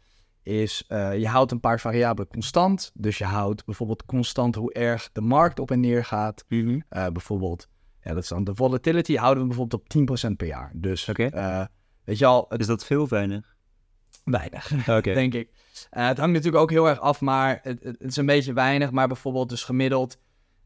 [0.44, 2.92] is uh, je houdt een paar variabelen constant.
[2.94, 6.46] Dus je houdt bijvoorbeeld constant hoe erg de markt op en neer gaat.
[6.48, 6.84] Mm -hmm.
[6.90, 7.68] uh, bijvoorbeeld,
[8.02, 10.72] ja, dat is dan de volatility, houden we bijvoorbeeld op 10% per jaar.
[10.76, 11.68] Dus okay.
[12.08, 12.46] Weet je al...
[12.50, 12.60] Het...
[12.60, 13.56] Is dat veel weinig?
[14.24, 15.14] Weinig, okay.
[15.14, 15.50] denk ik.
[15.98, 18.92] Uh, het hangt natuurlijk ook heel erg af, maar het, het, is een beetje weinig.
[18.92, 20.20] Maar bijvoorbeeld dus gemiddeld...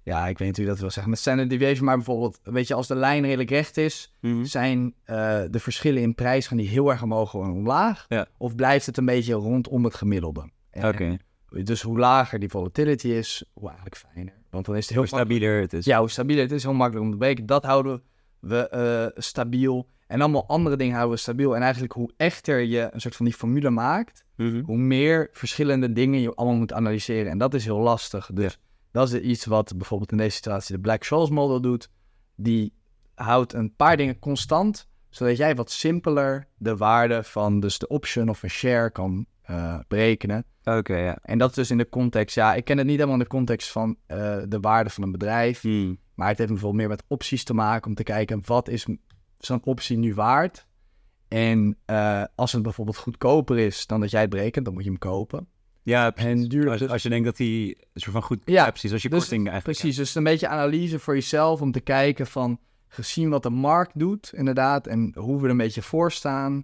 [0.04, 1.86] Ja, ik weet niet hoe je dat wil zeggen met standard deviation.
[1.86, 4.16] Maar bijvoorbeeld, weet je, als de lijn redelijk recht is...
[4.20, 4.46] Mm -hmm.
[4.46, 8.06] zijn uh, de verschillen in prijs gaan die heel erg omhoog of omlaag?
[8.10, 8.28] Ja.
[8.38, 10.50] Of blijft het een beetje rondom het gemiddelde?
[10.72, 10.88] Oké.
[10.88, 11.20] Okay.
[11.64, 14.34] Dus hoe lager die volatility is, hoe eigenlijk fijner.
[14.50, 15.86] Want dan is het heel hoe stabieler het is.
[15.86, 17.46] Ja, hoe stabieler het is, heel makkelijk om te breken.
[17.46, 18.02] Dat houden we
[18.42, 19.88] uh, stabiel.
[20.08, 21.56] En allemaal andere dingen houden we stabiel.
[21.56, 24.64] En eigenlijk hoe echter je een soort van die formule maakt, mm -hmm.
[24.66, 27.32] hoe meer verschillende dingen je allemaal moet analyseren.
[27.32, 28.30] En dat is heel lastig.
[28.34, 28.60] Dus
[28.92, 31.90] dat is iets wat bijvoorbeeld in deze situatie de Black-Scholes model doet.
[32.36, 32.74] Die
[33.16, 38.30] houdt een paar dingen constant, zodat jij wat simpeler de waarde van dus de option
[38.30, 40.46] of een share kan uh, berekenen.
[40.64, 41.18] Oké, okay, ja.
[41.22, 43.30] En dat is dus in de context, ja, ik ken het niet helemaal in de
[43.30, 45.62] context van uh, de waarde van een bedrijf.
[45.62, 46.00] Hmm.
[46.16, 48.86] Maar het heeft bijvoorbeeld meer met opties te maken om te kijken wat is
[49.38, 50.68] zo'n optie nu waard.
[51.28, 54.90] En uh, als het bijvoorbeeld goedkoper is dan dat jij het berekent, dan moet je
[54.90, 55.48] hem kopen.
[55.84, 56.72] Ja, en duurder.
[56.72, 58.42] Als, als, je denkt dat hij een soort van goed...
[58.46, 58.92] Ja, ja precies.
[58.92, 59.80] Als je dus, kosting eigenlijk...
[59.80, 62.60] Precies, dus een beetje analyse voor jezelf om te kijken van...
[62.88, 66.64] gezien wat de markt doet, inderdaad, en hoe we er een beetje voor staan,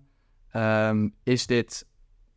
[0.52, 1.86] ehm, is dit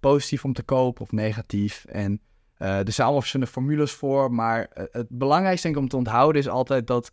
[0.01, 1.85] positief om te kopen of negatief?
[1.85, 2.21] En
[2.57, 5.97] eh, er zijn allemaal verschillende formules voor, maar eh, het belangrijkste denk ik om te
[5.97, 7.13] onthouden is altijd dat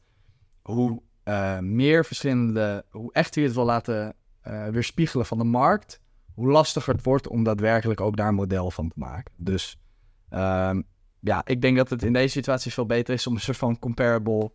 [0.61, 6.01] hoe eh, meer verschillende, hoe echter je het wil laten eh, weerspiegelen van de markt,
[6.33, 9.33] hoe lastiger het wordt om daadwerkelijk ook daar een model van te maken.
[9.37, 9.79] Dus
[10.29, 10.81] ehm,
[11.19, 13.79] ja, ik denk dat het in deze situatie veel beter is om een soort van
[13.79, 14.51] comparable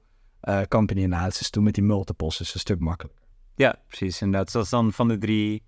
[0.68, 2.40] company analysis te doen met die multiples.
[2.40, 3.22] is een stuk makkelijker.
[3.54, 4.20] Ja, precies.
[4.20, 4.52] Inderdaad.
[4.52, 5.62] Dat is dan van de drie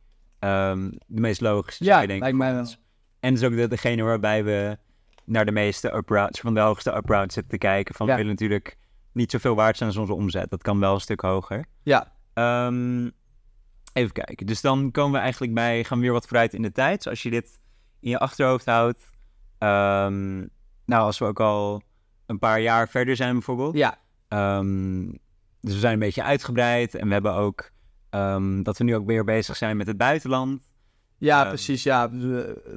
[0.44, 1.84] ehm, de meest logische.
[1.84, 2.66] Ja, denken, lijkt mij wel.
[3.20, 4.78] En is ook de, degene waarbij we
[5.24, 7.94] naar de meeste uproutes, van de hoogste uproutes zitten te kijken.
[7.94, 8.12] Van Ja.
[8.12, 8.76] we willen natuurlijk
[9.12, 10.50] niet zoveel waard zijn als onze omzet.
[10.50, 11.64] Dat kan wel een stuk hoger.
[11.82, 13.10] Ja, Ehm,
[13.92, 14.46] even kijken.
[14.46, 16.96] Dus dan komen we eigenlijk bij, gaan we weer wat vooruit in de tijd.
[16.96, 17.58] Dus als je dit
[18.00, 19.10] in je achterhoofd houdt.
[19.58, 20.36] ehm,
[20.86, 21.82] nou, als we ook al
[22.26, 23.74] een paar jaar verder zijn bijvoorbeeld.
[23.76, 23.98] ja,
[25.60, 26.94] dus we zijn een beetje uitgebreid.
[26.94, 27.70] En we hebben ook
[28.14, 30.62] ehm, dat we nu ook weer bezig zijn met het buitenland.
[31.18, 31.48] ja Ehm.
[31.48, 31.82] precies.
[31.82, 32.10] Ja,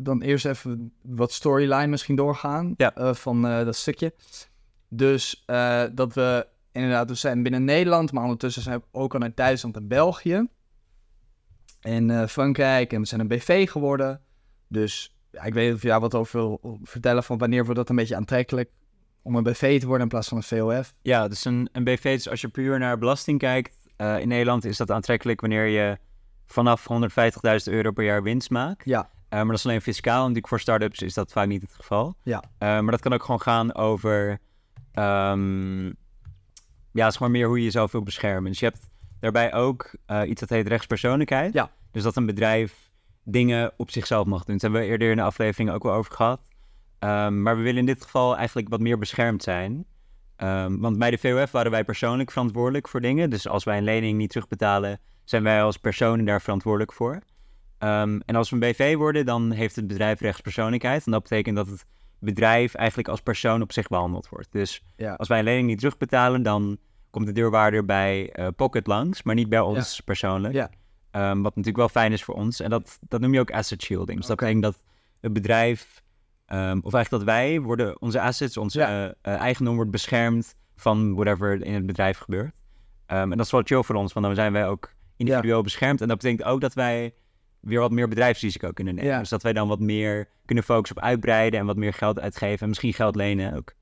[0.02, 2.96] dan eerst even wat storyline misschien doorgaan Ja.
[2.96, 4.14] eh, van eh, dat stukje.
[4.90, 9.20] Dus eh, dat we inderdaad, we zijn binnen Nederland, maar ondertussen zijn we ook al
[9.20, 10.48] naar Duitsland en België.
[11.82, 14.22] En Frankrijk en we zijn een BV geworden.
[14.68, 17.76] Dus ja, ik weet niet of je daar wat over wil vertellen van wanneer wordt
[17.80, 18.70] dat een beetje aantrekkelijk
[19.22, 20.94] om een BV te worden in plaats van een VOF.
[21.02, 23.77] Ja, dus een, een BV, dus als je puur naar belasting kijkt.
[23.98, 25.98] Eh, in Nederland is dat aantrekkelijk wanneer je
[26.46, 26.88] vanaf
[27.68, 28.86] 150.000 euro per jaar winst maakt.
[28.86, 30.20] Ja, Eh, maar dat is alleen fiscaal.
[30.20, 32.16] Natuurlijk voor start-ups is dat vaak niet het geval.
[32.24, 32.44] Ja.
[32.58, 34.40] Eh, maar dat kan ook gewoon gaan over...
[34.92, 35.86] ehm,
[36.92, 38.52] ja, zeg maar meer hoe je jezelf wil beschermen.
[38.52, 38.88] Dus je hebt
[39.20, 39.92] daarbij ook
[40.26, 41.54] iets dat heet rechtspersoonlijkheid.
[41.54, 41.72] Ja.
[41.92, 42.90] Dus dat een bedrijf
[43.24, 44.58] dingen op zichzelf mag doen.
[44.58, 46.48] Daar hebben we eerder in de aflevering ook wel over gehad.
[47.00, 49.86] Ehm, maar we willen in dit geval eigenlijk wat meer beschermd zijn.
[50.38, 53.30] Ehm, want bij de VOF waren wij persoonlijk verantwoordelijk voor dingen.
[53.30, 57.20] Dus als wij een lening niet terugbetalen, zijn wij als personen daar verantwoordelijk voor.
[57.78, 61.06] Ehm, en als we een BV worden, dan heeft het bedrijf rechtspersoonlijkheid.
[61.06, 61.86] En dat betekent dat het
[62.20, 64.52] bedrijf eigenlijk als persoon op zich behandeld wordt.
[64.52, 66.78] Dus ja, als wij een lening niet terugbetalen, dan
[67.10, 70.54] komt de deurwaarder bij eh, Pocket langs, maar niet bij ons persoonlijk.
[70.54, 70.70] Ja.
[71.12, 72.60] Ehm, wat natuurlijk wel fijn is voor ons.
[72.60, 74.18] En dat, dat noem je ook asset shielding.
[74.18, 74.82] Dus dat betekent dat
[75.20, 76.02] het bedrijf,
[76.48, 78.88] ehm, of eigenlijk dat wij worden, onze assets, onze Ja.
[79.22, 82.56] eh, eh, eigendom wordt beschermd van whatever in het bedrijf gebeurt.
[83.06, 86.02] Ehm, en dat is wel chill voor ons, want dan zijn wij ook individueel beschermd.
[86.02, 87.14] En dat betekent ook dat wij
[87.60, 89.12] weer wat meer bedrijfsrisico kunnen nemen.
[89.12, 89.20] Ja.
[89.20, 92.60] Dus dat wij dan wat meer kunnen focussen op uitbreiden en wat meer geld uitgeven
[92.62, 93.74] en misschien geld lenen ook.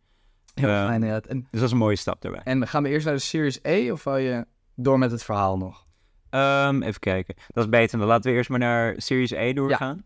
[0.54, 1.26] heel Eh, fijn inderdaad.
[1.26, 2.42] En, Dus dat is een mooie stap daarbij.
[2.44, 5.58] en gaan we eerst naar de Series E of wil je door met het verhaal
[5.58, 5.86] nog?
[6.30, 7.36] Ehm, even kijken.
[7.48, 8.00] Dat is beter.
[8.00, 10.04] Dan laten we eerst maar naar Series A doorgaan.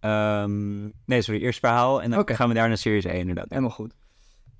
[0.00, 1.40] Ehm, nee, sorry.
[1.40, 3.48] Eerst verhaal en dan gaan we daar naar Series A inderdaad.
[3.48, 3.94] Helemaal goed.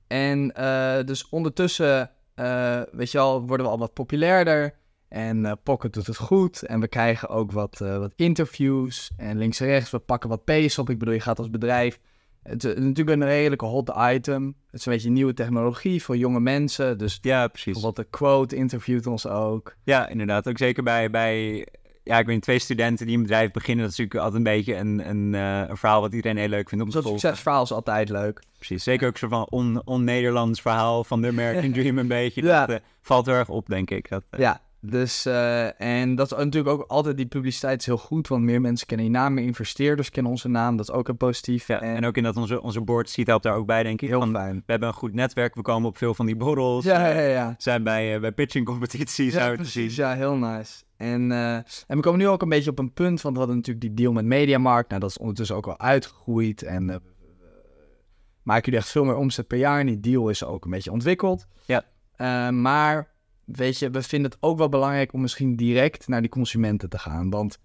[0.06, 4.74] En eh, dus ondertussen, eh, weet je al, worden we al wat populairder.
[5.08, 6.62] En eh, Pocket doet het goed.
[6.62, 9.10] En we krijgen ook wat, wat interviews.
[9.16, 10.90] En links en rechts, we pakken wat pace op.
[10.90, 12.00] Ik bedoel, je gaat als bedrijf.
[12.42, 14.56] Het is natuurlijk een redelijke hot item.
[14.70, 16.98] Het is een beetje nieuwe technologie voor jonge mensen.
[16.98, 17.72] Dus Ja, precies.
[17.72, 19.76] bijvoorbeeld de quote interviewt ons ook.
[19.84, 20.48] Ja, inderdaad.
[20.48, 21.66] Ook zeker bij, bij
[22.08, 23.84] ja, ik weet niet, twee studenten die een bedrijf beginnen.
[23.84, 26.68] Dat is natuurlijk altijd een beetje een, een, eh, een verhaal wat iedereen heel leuk
[26.68, 27.20] vindt om te volgen.
[27.20, 28.42] succesverhaal is altijd leuk.
[28.56, 28.82] Precies.
[28.82, 32.42] Zeker ook zo'n van on- on-Nederlands verhaal van de American Dream een beetje.
[32.42, 32.66] Ja.
[32.66, 34.08] Dat eh, valt heel erg op, denk ik.
[34.08, 35.26] Dat, eh, Ja, dus
[35.76, 39.06] en dat is natuurlijk ook altijd die publiciteit is heel goed, want meer mensen kennen
[39.06, 41.66] je naam, meer investeerders kennen onze naam, dat is ook een positief.
[41.66, 41.80] ja.
[41.80, 44.08] En ook in dat onze, onze board ziet helpt daar ook bij, denk ik.
[44.08, 44.54] heel Van, fijn.
[44.54, 46.84] we hebben een goed netwerk, we komen op veel van die borrels.
[46.84, 47.54] Ja, ja, ja.
[47.58, 49.94] zijn bij, bij pitching competities Ja, uit te precies.
[49.94, 50.04] zien.
[50.04, 50.82] Ja, heel nice.
[50.98, 53.56] En, eh, en we komen nu ook een beetje op een punt, want we hadden
[53.56, 54.88] natuurlijk die deal met Mediamarkt.
[54.88, 56.96] Nou, dat is ondertussen ook wel uitgegroeid en eh,
[58.42, 59.80] maken jullie echt veel meer omzet per jaar.
[59.80, 61.46] En die deal is ook een beetje ontwikkeld.
[61.66, 61.84] Ja.
[62.16, 63.12] Eh, maar,
[63.44, 66.98] weet je, we vinden het ook wel belangrijk om misschien direct naar die consumenten te
[66.98, 67.30] gaan.
[67.30, 67.58] Want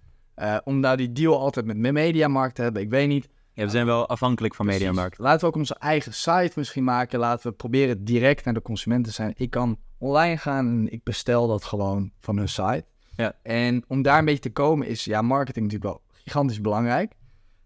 [0.63, 3.29] om nou die deal altijd met Mediamarkt te hebben, ik weet niet.
[3.53, 4.65] Ja, we zijn wel afhankelijk van.
[4.65, 5.17] Mediamarkt.
[5.17, 7.19] Laten we ook onze eigen site misschien maken.
[7.19, 9.33] Laten we proberen direct naar de consumenten te zijn.
[9.35, 12.85] Ik kan online gaan en ik bestel dat gewoon van hun site.
[13.15, 13.33] Ja.
[13.43, 17.13] En om daar een beetje te komen is ja, marketing natuurlijk wel gigantisch belangrijk.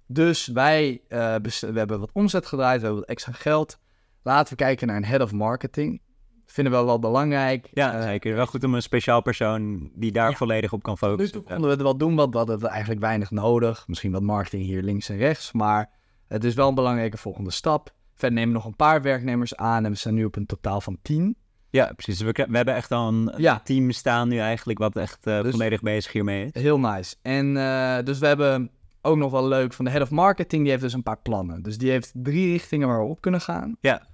[0.07, 3.79] Dus wij eh, we hebben wat omzet gedraaid, we hebben wat extra geld.
[4.23, 6.01] Laten we kijken naar een head of marketing.
[6.45, 7.69] Vinden we wel wel belangrijk.
[7.71, 8.35] Ja, Eh, zeker.
[8.35, 10.35] Wel goed om een speciaal persoon die daar Ja.
[10.35, 11.31] volledig op kan nu focussen.
[11.31, 13.87] toe konden we het wel doen, want we hadden eigenlijk weinig nodig.
[13.87, 15.51] Misschien wat marketing hier links en rechts.
[15.51, 15.89] Maar
[16.27, 17.93] het is wel een belangrijke volgende stap.
[18.13, 20.81] Verder nemen we nog een paar werknemers aan en we zijn nu op een totaal
[20.81, 21.37] van 10.
[21.69, 22.21] Ja, precies.
[22.21, 23.59] We, we hebben echt al een Ja.
[23.59, 26.61] team staan nu eigenlijk wat echt eh, Dus- volledig bezig hiermee is.
[26.61, 27.15] Heel nice.
[27.21, 30.61] En eh, dus we hebben ook nog wel leuk van de head of marketing.
[30.61, 31.61] Die heeft dus een paar plannen.
[31.63, 33.77] Dus die heeft drie richtingen waar we op kunnen gaan.
[33.81, 34.07] Ja.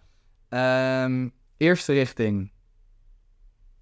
[0.50, 2.52] Ehm, eerste richting.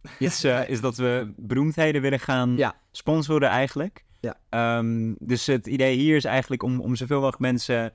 [0.20, 2.76] is, eh, is dat we beroemdheden willen gaan Ja.
[2.92, 4.06] sponsoren eigenlijk.
[4.20, 4.38] Ja.
[4.50, 7.94] Ehm, dus het idee hier is eigenlijk om, om zoveel mogelijk mensen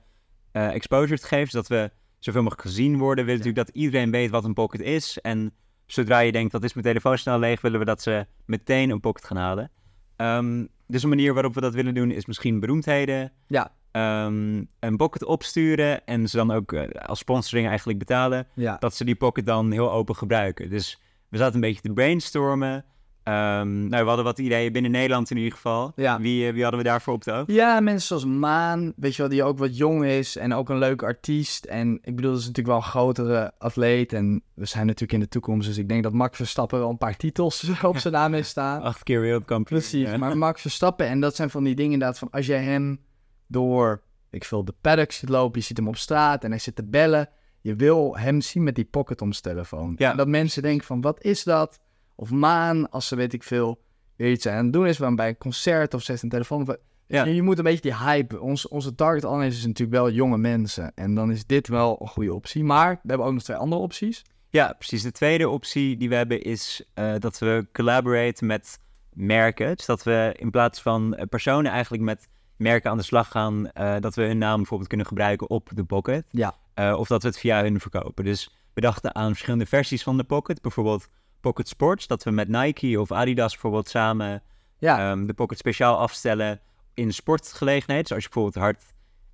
[0.51, 3.25] eh, exposure te geven, zodat we zoveel mogelijk gezien worden.
[3.25, 5.17] We willen natuurlijk dat iedereen weet wat een pocket is.
[5.21, 5.53] En
[5.87, 8.99] zodra je denkt dat is mijn telefoon snel leeg, willen we dat ze meteen een
[8.99, 9.71] pocket gaan halen.
[10.15, 13.31] Ehm, dus een manier waarop we dat willen doen is misschien beroemdheden.
[13.47, 13.71] Ja.
[13.91, 18.77] ehm, een pocket opsturen en ze dan ook eh, als sponsoring eigenlijk betalen Ja.
[18.79, 20.69] dat ze die pocket dan heel open gebruiken.
[20.69, 22.85] Dus we zaten een beetje te brainstormen.
[23.27, 25.91] Ehm, nou, we hadden wat ideeën binnen Nederland in ieder geval.
[25.95, 26.19] Ja.
[26.21, 27.43] Wie, eh, wie hadden we daarvoor op de oog?
[27.47, 30.77] Ja, mensen zoals Maan, weet je wel, die ook wat jong is en ook een
[30.77, 31.65] leuke artiest.
[31.65, 35.19] En ik bedoel, dat is natuurlijk wel een grotere atleet en we zijn natuurlijk in
[35.19, 35.67] de toekomst.
[35.67, 38.81] Dus ik denk dat Max Verstappen wel een paar titels op zijn naam heeft staan.
[38.81, 39.79] Acht keer wereldkampioen.
[39.79, 40.17] Precies, Ja.
[40.17, 42.99] maar Max Verstappen, en dat zijn van die dingen inderdaad van als jij hem
[43.47, 46.75] door, ik veel, de paddock ziet lopen, je ziet hem op straat en hij zit
[46.75, 47.29] te bellen.
[47.61, 49.95] Je wil hem zien met die pocket om zijn telefoon.
[49.97, 50.11] Ja.
[50.11, 51.79] En dat mensen denken van, wat is dat?
[52.19, 53.79] Of Maan, als ze weet ik veel,
[54.15, 56.77] weer iets aan het doen is, bij een concert of zet een telefoon.
[57.07, 57.25] Ja.
[57.25, 58.39] Je, moet een beetje die hype.
[58.39, 60.91] Ons, onze target audience is natuurlijk wel jonge mensen.
[60.95, 62.63] En dan is dit wel een goede optie.
[62.63, 64.23] Maar we hebben ook nog twee andere opties.
[64.49, 65.01] Ja, precies.
[65.01, 68.79] De tweede optie die we hebben is eh, dat we collaboraten met
[69.13, 69.75] merken.
[69.75, 73.71] Dus dat we in plaats van eh, personen eigenlijk met merken aan de slag gaan.
[73.71, 76.25] eh, dat we hun naam bijvoorbeeld kunnen gebruiken op de Pocket.
[76.29, 76.55] Ja.
[76.95, 78.23] Of dat we het via hun verkopen.
[78.23, 80.61] Dus we dachten aan verschillende versies van de Pocket.
[80.61, 81.09] Bijvoorbeeld
[81.41, 82.07] Pocket Sports.
[82.07, 84.41] Dat we met Nike of Adidas bijvoorbeeld samen
[84.79, 86.59] Ja, ehm, de Pocket speciaal afstellen
[86.93, 88.03] in sportgelegenheden.
[88.03, 88.83] Dus als je bijvoorbeeld hard,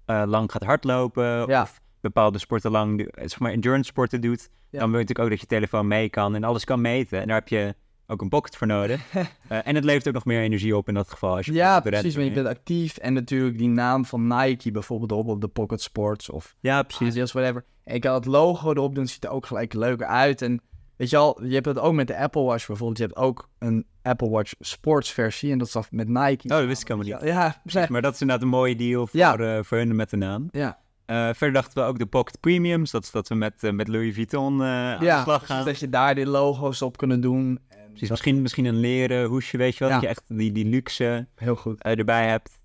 [0.05, 1.61] eh, lang gaat hardlopen Ja.
[1.61, 4.79] of bepaalde sporten lang, do- zeg maar endurance sporten doet, Ja.
[4.79, 7.21] dan wil je natuurlijk ook dat je telefoon mee kan en alles kan meten.
[7.21, 7.75] En daar heb je
[8.07, 9.01] ook een pocket voor nodig.
[9.47, 11.35] Eh, en het levert ook nog meer energie op in dat geval.
[11.35, 12.15] Als je ja precies.
[12.15, 12.47] Want je bent.
[12.47, 12.97] actief.
[12.97, 16.29] En natuurlijk die naam van Nike bijvoorbeeld erop op de Pocket Sports.
[16.29, 17.07] Of Ja, precies.
[17.07, 17.65] Adidas, whatever.
[17.83, 20.41] En je kan het logo erop doen, ziet er ook gelijk leuker uit.
[20.41, 20.61] En
[20.97, 22.97] weet je al, je hebt het ook met de Apple Watch bijvoorbeeld.
[22.97, 25.51] Je hebt ook een Apple Watch Sports versie.
[25.51, 26.43] En dat is met Nike.
[26.47, 27.29] Oh, dat wist ik helemaal niet.
[27.29, 29.37] Ja, Precies, maar dat is inderdaad een mooie deal voor, Ja.
[29.37, 30.47] eh, voor hun met de naam.
[30.51, 30.81] ja.
[31.05, 32.91] Eh, verder dachten we ook de Pocket Premiums.
[32.91, 35.65] Dat is dat we met, eh, met Louis Vuitton aan de slag dus gaan.
[35.65, 37.59] dat je daar die logo's op kunnen doen.
[37.69, 39.93] En Precies, misschien, misschien een leren hoesje, weet je wel.
[39.93, 41.81] Dat je echt die, die luxe Heel goed.
[41.83, 42.59] erbij hebt.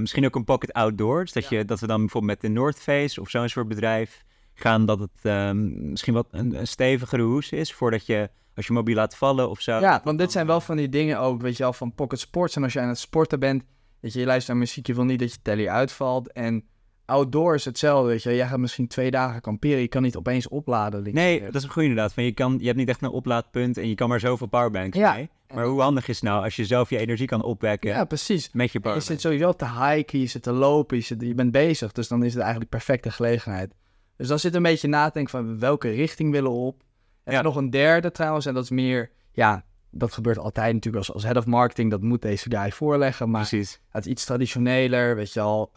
[0.00, 1.20] Misschien ook een pocket outdoor.
[1.20, 4.24] Dus dat, je, dat we dan bijvoorbeeld met de North Face of zo'n soort bedrijf
[4.60, 4.86] gaan.
[4.86, 7.72] Dat het ehm, misschien wat een, een stevigere hoes is.
[7.74, 9.78] Voordat je, als je mobiel laat vallen of zo.
[9.78, 12.56] Ja, want dit zijn wel van die dingen ook, weet je wel, van Pocket Sports.
[12.56, 13.62] En als je aan het sporten bent,
[14.00, 16.32] weet je, je luistert naar muziek, je wil niet dat je telly uitvalt.
[16.32, 16.64] En
[17.04, 18.34] outdoor is hetzelfde, weet je.
[18.34, 21.02] Jij gaat misschien twee dagen kamperen, je kan niet opeens opladen.
[21.02, 22.12] links Nee, dat is een goede inderdaad.
[22.14, 24.96] Van je, kan, je hebt niet echt een oplaadpunt en je kan maar zoveel powerbanks
[24.98, 25.12] Ja.
[25.14, 25.28] mee.
[25.54, 28.50] Maar hoe handig is het nou als je zelf je energie kan opwekken Ja, precies.
[28.52, 29.06] met je Je powerbank?
[29.10, 31.92] zit sowieso te hiken, je zit te lopen, je, zit, je bent bezig.
[31.92, 33.74] Dus dan is het eigenlijk perfecte gelegenheid.
[34.18, 36.82] Dus dan zit een beetje na te denken van welke richting willen we op.
[37.24, 37.42] En Ja.
[37.42, 41.22] nog een derde trouwens, en dat is meer, ja, dat gebeurt altijd natuurlijk als, als
[41.24, 41.90] head of marketing.
[41.90, 43.80] Dat moet deze guy voorleggen, maar Precies.
[43.88, 45.70] het is iets traditioneler, weet je al.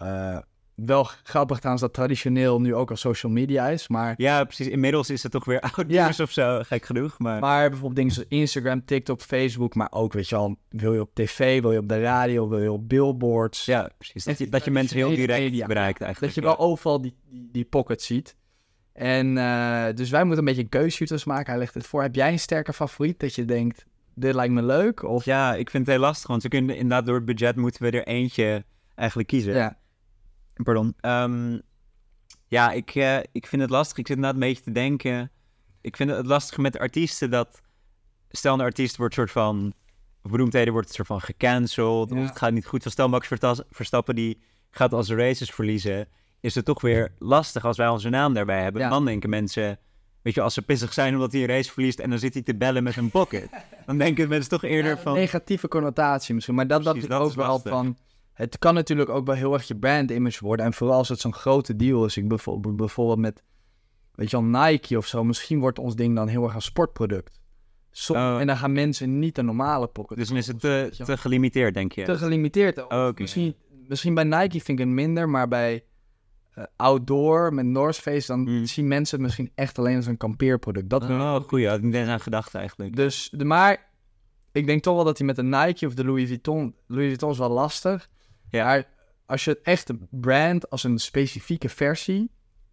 [0.85, 4.13] Wel grappig trouwens dat traditioneel nu ook al social media is, maar...
[4.17, 4.67] Ja, precies.
[4.67, 6.11] Inmiddels is het toch weer oud Ja.
[6.21, 6.59] of zo.
[6.63, 7.19] Gek genoeg.
[7.19, 11.01] Maar, Maar bijvoorbeeld dingen zoals Instagram, TikTok, Facebook, maar ook, weet je al, wil je
[11.01, 13.65] op tv, wil je op de radio, wil je op billboards.
[13.65, 14.23] ja, precies.
[14.23, 15.65] Dat je, dat je mensen heel direct media.
[15.67, 16.33] bereikt eigenlijk.
[16.35, 18.35] Dat je wel overal die, die, pocket ziet.
[18.93, 21.49] En eh, dus wij moeten een beetje keuzeshooters maken.
[21.49, 22.01] Hij legt het voor.
[22.01, 25.03] Heb jij een sterke favoriet dat je denkt, dit lijkt me leuk?
[25.03, 27.83] Of Ja, ik vind het heel lastig, want we kunnen inderdaad door het budget moeten
[27.83, 28.63] we er eentje
[28.95, 29.53] eigenlijk kiezen.
[29.53, 29.79] ja.
[30.63, 30.93] Pardon.
[30.99, 31.59] Ehm,
[32.47, 33.97] ja, ik, eh, ik vind het lastig.
[33.97, 35.31] Ik zit inderdaad een beetje te denken.
[35.81, 37.61] Ik vind het lastig met artiesten dat...
[38.29, 39.73] Stel een artiest wordt soort van...
[40.23, 42.09] Of beroemdheden wordt soort van gecanceld.
[42.09, 42.15] Ja.
[42.21, 42.81] Of het gaat niet goed.
[42.81, 43.29] Van stel Max
[43.69, 46.07] Verstappen die gaat als races verliezen.
[46.39, 48.81] Is het toch weer lastig als wij onze naam daarbij hebben.
[48.81, 48.89] Ja.
[48.89, 49.79] Dan denken mensen...
[50.21, 51.99] Weet je, als ze pissig zijn omdat hij een race verliest...
[51.99, 53.49] en dan zit hij te bellen met een pocket.
[53.85, 55.13] dan denken mensen toch eerder van...
[55.13, 56.55] negatieve connotatie misschien.
[56.55, 57.71] Maar dat, dat Precies, is dat ook is wel lastig.
[57.71, 57.97] van...
[58.33, 60.65] Het kan natuurlijk ook wel heel erg je brand image worden.
[60.65, 62.17] En vooral als het zo'n grote deal is.
[62.17, 63.43] Ik bijvoorbeeld, bijvoorbeeld met,
[64.15, 65.23] weet je wel, Nike of zo.
[65.23, 67.39] Misschien wordt ons ding dan heel erg een sportproduct.
[68.07, 68.39] Oh.
[68.39, 70.17] En dan gaan mensen niet een normale pocket.
[70.17, 72.03] Dus dan is het te, te gelimiteerd, denk je?
[72.03, 72.87] te gelimiteerd.
[72.89, 73.55] Oh, misschien,
[73.87, 75.83] misschien bij Nike vind ik het minder, maar bij
[76.53, 78.65] eh, outdoor met North Face, dan Mm.
[78.65, 80.89] zien mensen het misschien echt alleen als een kampeerproduct.
[80.89, 81.67] Dat, Oh, goeie.
[81.67, 82.95] Had ik niet eens aan gedacht eigenlijk.
[82.95, 83.89] Dus, de, maar
[84.51, 87.31] ik denk toch wel dat hij met de Nike of de Louis Vuitton, Louis Vuitton
[87.31, 88.09] is wel lastig.
[88.51, 88.65] Ja.
[88.65, 88.87] Maar
[89.25, 92.31] als je het echte brand als een specifieke versie,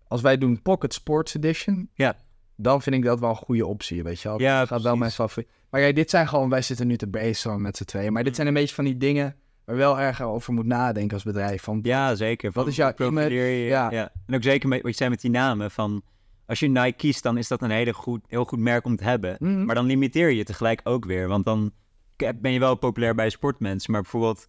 [0.09, 2.17] als wij doen Pocket Sports Edition, Ja.
[2.57, 4.41] dan vind ik dat wel een goede optie, weet je wel.
[4.41, 5.49] Ja, dat gaat wel mijn favoriet.
[5.71, 8.35] Maar ja, dit zijn gewoon, wij zitten nu te brainstormen met z'n tweeën, maar dit
[8.35, 11.63] zijn een beetje van die dingen waar wel erg over moet nadenken als bedrijf.
[11.63, 12.53] Van, Ja, zeker.
[12.53, 13.65] Wat is jouw je?
[13.69, 13.91] Ja.
[13.91, 14.13] Ja.
[14.27, 15.71] En ook zeker met wat je zei met die namen.
[15.71, 16.03] Van,
[16.47, 19.05] als je Nike kiest, dan is dat een hele goed, heel goed merk om te
[19.05, 19.37] hebben.
[19.39, 19.65] Mhm.
[19.65, 21.29] Maar dan limiteer je tegelijk ook weer.
[21.29, 21.73] Want dan
[22.17, 23.93] ben je wel populair bij sportmensen.
[23.93, 24.49] Maar bijvoorbeeld,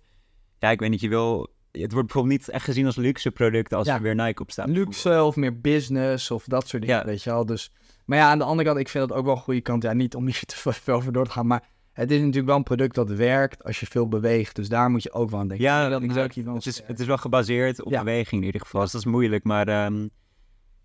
[0.59, 1.57] ja, ik weet niet, je wil...
[1.71, 3.95] Het wordt bijvoorbeeld niet echt gezien als luxe product als Ja.
[3.95, 4.67] er weer Nike op staat.
[4.69, 7.05] luxe of meer business of dat soort dingen, Ja.
[7.05, 7.45] weet je wel.
[7.45, 7.71] Dus,
[8.05, 9.83] maar ja, aan de andere kant, ik vind dat ook wel een goede kant.
[9.83, 12.55] Ja, niet om hier te veel- over door te gaan, maar het is natuurlijk wel
[12.55, 14.55] een product dat werkt als je veel beweegt.
[14.55, 15.65] Dus daar moet je ook wel aan denken.
[15.65, 16.35] Ja, dat exact.
[16.35, 17.99] Nike wel Het is, het is wel gebaseerd op Ja.
[17.99, 18.81] beweging in ieder geval.
[18.81, 19.43] Dus dat is moeilijk.
[19.43, 20.07] Maar ehm,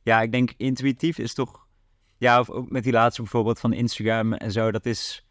[0.02, 1.66] ja, ik denk intuïtief is toch...
[2.18, 4.70] Ja, of ook met die laatste bijvoorbeeld van Instagram en zo.
[4.70, 5.26] Dat is...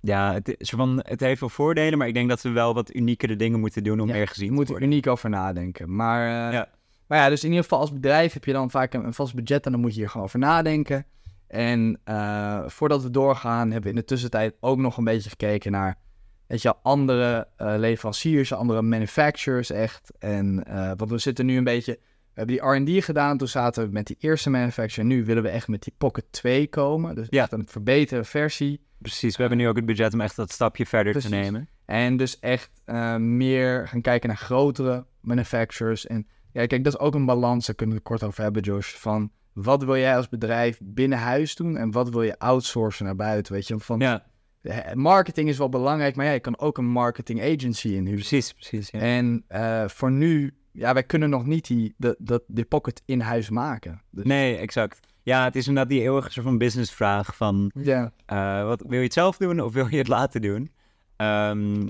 [0.00, 2.94] Ja, het, is van, het heeft wel voordelen, maar ik denk dat we wel wat
[2.94, 4.88] uniekere dingen moeten doen om Ja, meer gezien Je te moet er worden.
[4.90, 5.94] uniek over nadenken.
[5.96, 6.68] Maar, eh, Ja.
[7.06, 9.34] maar ja, dus in ieder geval als bedrijf heb je dan vaak een, een vast
[9.34, 11.06] budget en dan moet je hier gewoon over nadenken.
[11.46, 15.72] En eh, voordat we doorgaan, hebben we in de tussentijd ook nog een beetje gekeken
[15.72, 15.98] naar
[16.46, 20.12] weet je, andere eh, leveranciers, andere manufacturers echt.
[20.18, 20.64] En
[20.96, 21.92] want we zitten nu een beetje,
[22.34, 25.08] we hebben die R&D gedaan, toen zaten we met die eerste manufacturer.
[25.08, 27.42] Nu willen we echt met die Pocket 2 komen, dus Ja.
[27.42, 28.86] echt een verbeterde versie.
[28.98, 31.30] Precies, we hebben nu ook het budget om echt dat stapje verder Precies.
[31.30, 31.68] te nemen.
[31.84, 36.06] En dus echt eh, meer gaan kijken naar grotere manufacturers.
[36.06, 38.62] En ja, kijk, dat is ook een balans, daar kunnen we het kort over hebben,
[38.62, 38.94] Josh.
[38.94, 43.16] Van wat wil jij als bedrijf binnen huis doen en wat wil je outsourcen naar
[43.16, 43.52] buiten?
[43.52, 44.26] Weet je, van Ja,
[44.62, 48.14] eh, marketing is wel belangrijk, maar ja, je kan ook een marketing agency inhuren.
[48.14, 48.90] precies, precies.
[48.90, 48.98] Ja.
[48.98, 53.50] En eh, voor nu, ja, wij kunnen nog niet die, dat die pocket in huis
[53.50, 54.02] maken.
[54.10, 55.00] Dus, Nee, exact.
[55.28, 57.70] Ja, het is inderdaad die eeuwige soort van businessvraag van...
[57.74, 60.70] Ja, eh, wat, wil je het zelf doen of wil je het laten doen?
[61.16, 61.88] Ehm,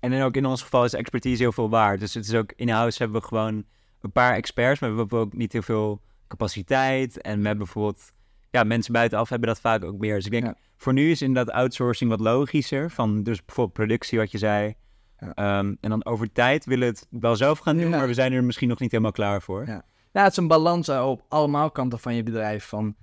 [0.00, 2.00] en dan ook in ons geval is expertise heel veel waard.
[2.00, 3.64] Dus het is ook in-house hebben we gewoon
[4.00, 7.20] een paar experts, maar we hebben ook niet heel veel capaciteit.
[7.20, 8.12] En hebben bijvoorbeeld,
[8.50, 10.14] ja, mensen buitenaf hebben dat vaak ook meer.
[10.14, 10.56] Dus ik denk, Ja.
[10.76, 12.90] voor nu is inderdaad outsourcing wat logischer.
[12.90, 14.74] Van dus bijvoorbeeld productie, wat je zei.
[15.18, 15.34] Ja.
[15.34, 17.96] Ehm, en dan over tijd willen we het wel zelf gaan doen, Ja.
[17.96, 19.66] maar we zijn er misschien nog niet helemaal klaar voor.
[19.66, 19.84] Ja.
[20.16, 22.64] Nou, het is een balans op allemaal kanten van je bedrijf.
[22.64, 22.94] Van,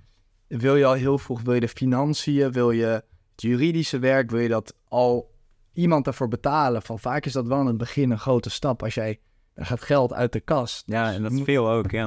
[0.46, 3.04] wil je al heel vroeg, wil je de financiën, wil je het
[3.36, 5.34] juridische werk, wil je dat al
[5.72, 6.82] iemand daarvoor betalen?
[6.82, 9.20] Van vaak is dat wel in het begin een grote stap als jij,
[9.54, 10.82] er gaat geld uit de kas.
[10.86, 12.06] Ja, en dat is veel ook, ja.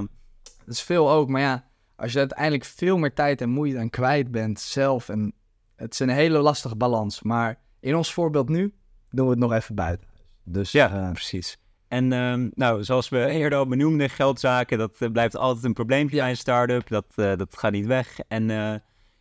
[0.66, 3.90] Dat is veel ook, maar ja, als je uiteindelijk veel meer tijd en moeite aan
[3.90, 5.34] kwijt bent zelf, en
[5.76, 7.22] het is een hele lastige balans.
[7.22, 8.74] Maar in ons voorbeeld nu
[9.10, 10.08] doen we het nog even buiten.
[10.44, 11.60] Dus Ja, eh, precies.
[11.88, 16.18] En ehm, nou, zoals we eerder al benoemden, geldzaken, dat eh, blijft altijd een probleempje
[16.18, 16.88] bij een start-up.
[16.88, 18.20] Dat, eh, dat gaat niet weg.
[18.28, 18.74] En eh,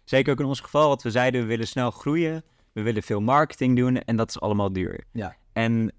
[0.05, 2.43] zeker ook in ons geval, wat we zeiden, we willen snel groeien.
[2.73, 5.05] We willen veel marketing doen en dat is allemaal duur.
[5.13, 5.37] Ja.
[5.53, 5.93] En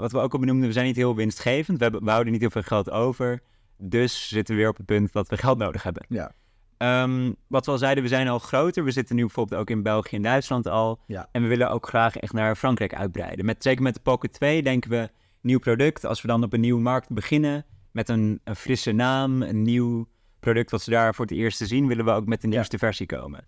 [0.00, 1.78] wat we ook al benoemden, we zijn niet heel winstgevend.
[1.78, 3.42] We, hebben, we houden niet heel veel geld over.
[3.76, 6.06] Dus zitten we weer op het punt dat we geld nodig hebben.
[6.08, 6.32] Ja.
[6.76, 8.84] Ehm, wat we al zeiden, we zijn al groter.
[8.84, 11.00] We zitten nu bijvoorbeeld ook in België en Duitsland al.
[11.06, 11.28] Ja.
[11.32, 13.44] En we willen ook graag echt naar Frankrijk uitbreiden.
[13.44, 15.10] Met, zeker met de Pocket 2 denken we,
[15.44, 16.04] nieuw product.
[16.04, 20.08] Als we dan op een nieuwe markt beginnen, met een, een frisse naam, een nieuw
[20.40, 22.78] product wat ze daar voor het eerst te zien, willen we ook met de nieuwste
[22.78, 23.44] versie komen.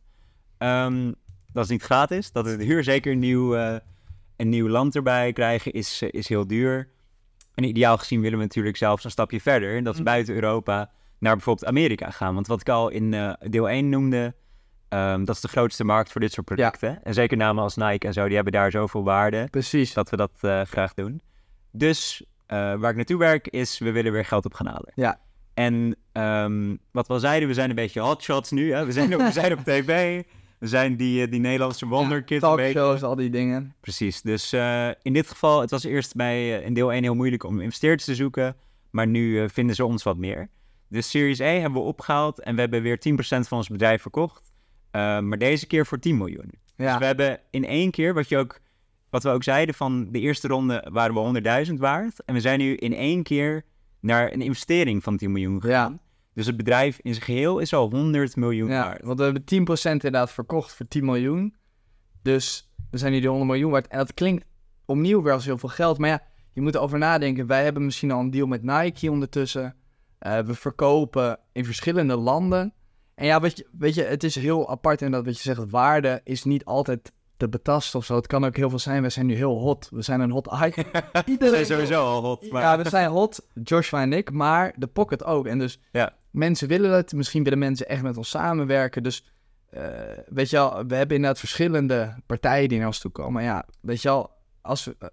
[0.59, 1.13] Ehm,
[1.53, 2.33] dat is niet gratis.
[2.33, 2.85] Dat is duur.
[2.85, 3.77] Zeker een nieuw, eh,
[4.37, 6.89] een nieuw land erbij krijgen is, eh, is heel duur.
[7.55, 9.77] En ideaal gezien willen we natuurlijk zelfs een stapje verder.
[9.77, 10.09] En dat is Mhm.
[10.09, 12.35] buiten Europa naar bijvoorbeeld Amerika gaan.
[12.35, 14.35] Want wat ik al in eh, deel 1 noemde,
[14.89, 17.03] ehm, dat is de grootste markt voor dit soort producten.
[17.05, 19.93] En zeker namen als Nike en zo, die hebben daar zoveel waarde precies.
[19.93, 20.33] dat we dat
[20.69, 21.21] graag doen.
[21.79, 24.93] Dus eh, waar ik naartoe werk is, we willen weer geld op gaan halen.
[24.95, 25.21] Ja.
[25.55, 28.73] En ehm, wat we al zeiden, we zijn een beetje hotshots nu.
[28.73, 28.87] Hè?
[28.87, 30.23] We, zijn op, we zijn op tv.
[30.59, 32.41] We zijn die, eh, die Nederlandse wonderkids.
[32.41, 32.73] beetje.
[32.73, 33.75] Talkshows, al die dingen.
[33.81, 34.23] Precies.
[34.23, 37.61] Dus eh, in dit geval, het was eerst bij in deel 1 heel moeilijk om
[37.61, 38.57] investeerders te zoeken.
[38.91, 40.49] Maar nu vinden ze ons wat meer.
[40.89, 44.53] Dus Series A hebben we opgehaald en we hebben weer 10% van ons bedrijf verkocht.
[44.91, 46.51] Maar deze keer voor 10 miljoen.
[46.77, 48.61] Dus Ja, we hebben in één keer, wat, je ook,
[49.11, 52.25] wat we ook zeiden, van de eerste ronde waren we 100.000 waard.
[52.25, 53.64] En we zijn nu in één keer
[54.01, 55.92] naar een investering van 10 miljoen gegaan.
[55.92, 55.99] ja,
[56.35, 59.03] Dus het bedrijf in zijn geheel is al 100 miljoen ja, waard.
[59.03, 61.55] want we hebben 10% inderdaad verkocht voor 10 miljoen.
[62.23, 63.87] Dus we zijn nu die 100 miljoen waard.
[63.88, 64.45] En dat klinkt
[64.85, 65.99] opnieuw weer als heel veel geld.
[65.99, 67.47] Maar ja, je moet erover nadenken.
[67.47, 69.75] Wij hebben misschien al een deal met Nike ondertussen.
[70.19, 72.75] Eh, we verkopen in verschillende landen.
[73.14, 75.71] En ja, weet je, weet je, het is heel apart in dat wat je zegt,
[75.71, 78.15] waarde is niet altijd te betasten of zo.
[78.17, 79.03] Het kan ook heel veel zijn.
[79.03, 79.89] We zijn nu heel hot.
[79.91, 80.85] We zijn een hot item.
[80.93, 82.51] We Iedereen zijn sowieso al hot.
[82.51, 82.63] Maar...
[82.63, 85.47] Ja, we zijn hot, Joshua en ik, maar de Pocket ook.
[85.47, 86.15] En dus Ja.
[86.31, 89.03] mensen willen het, misschien willen mensen echt met ons samenwerken.
[89.03, 89.31] Dus
[89.71, 89.83] eh,
[90.27, 93.33] weet je wel, we hebben inderdaad verschillende partijen die naar ons toe komen.
[93.33, 94.31] Maar ja, weet je wel,
[94.61, 95.09] als we, eh,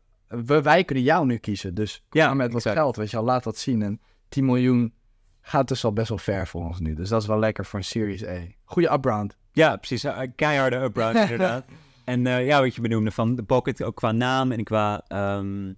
[0.46, 1.74] we, wij kunnen jou nu kiezen.
[1.74, 3.82] Dus Ja, met wat geld, weet je wel, laat dat zien.
[3.82, 4.94] En 10 miljoen
[5.42, 6.94] gaat dus al best wel ver voor ons nu.
[6.94, 8.38] Dus dat is wel lekker voor een Series A.
[8.64, 9.38] Goede upround.
[9.52, 10.04] Ja, precies.
[10.04, 11.66] eh, Keiharde upround inderdaad.
[12.06, 15.74] En eh, ja, wat je benoemde van de Pocket, ook qua naam en qua ehm,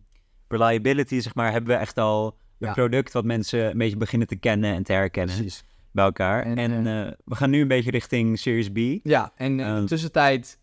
[0.47, 2.25] reliability, zeg maar, hebben we echt al
[2.59, 2.73] een Ja.
[2.73, 5.35] product wat mensen een beetje beginnen te kennen en te herkennen.
[5.35, 5.63] Precies.
[5.91, 6.43] bij elkaar.
[6.43, 8.77] En, En, eh, we gaan nu een beetje richting Series B.
[9.07, 9.85] Ja, en in de Ehm.
[9.85, 10.59] tussentijd,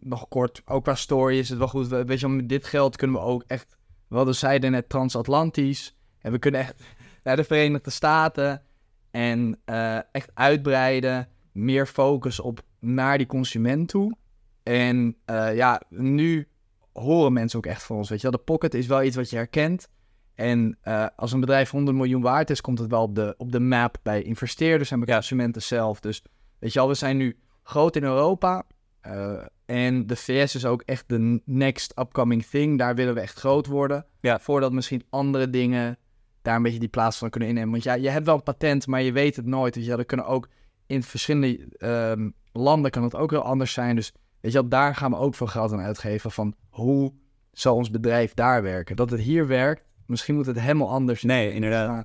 [0.00, 1.88] nog kort, ook qua story is het wel goed.
[1.88, 3.76] We- Weet je, met dit geld kunnen we ook echt,
[4.08, 5.96] we hadden zeiden net transatlantisch.
[6.20, 6.82] En we kunnen echt
[7.24, 8.62] naar de Verenigde Staten
[9.10, 11.28] en eh, echt uitbreiden.
[11.52, 14.16] Meer focus op naar die consument toe.
[14.62, 16.48] En eh, ja, nu
[16.92, 18.08] horen mensen ook echt van ons.
[18.08, 19.88] Weet je wel, de pocket is wel iets wat je herkent.
[20.34, 23.52] En eh, als een bedrijf 100 miljoen waard is, komt het wel op de, op
[23.52, 25.14] de map bij investeerders en bij Ja.
[25.14, 26.00] consumenten zelf.
[26.00, 26.22] Dus
[26.58, 28.62] weet je wel, we zijn nu groot in Europa.
[29.00, 32.78] eh, en de VS is ook echt de next upcoming thing.
[32.78, 34.06] Daar willen we echt groot worden.
[34.20, 34.38] Ja.
[34.38, 35.98] Voordat misschien andere dingen
[36.42, 37.70] daar een beetje die plaats van kunnen innemen.
[37.70, 39.74] Want ja, je hebt wel een patent, maar je weet het nooit.
[39.74, 40.48] Je wel, er kunnen ook
[40.86, 43.96] in verschillende ehm, landen kan het ook heel anders zijn.
[43.96, 46.30] Dus weet je wel, daar gaan we ook veel geld aan uitgeven.
[46.30, 47.12] Van hoe
[47.52, 48.96] zal ons bedrijf daar werken?
[48.96, 51.22] Dat het hier werkt, misschien moet het helemaal anders.
[51.22, 51.88] Nee, inderdaad.
[51.88, 52.04] gaan.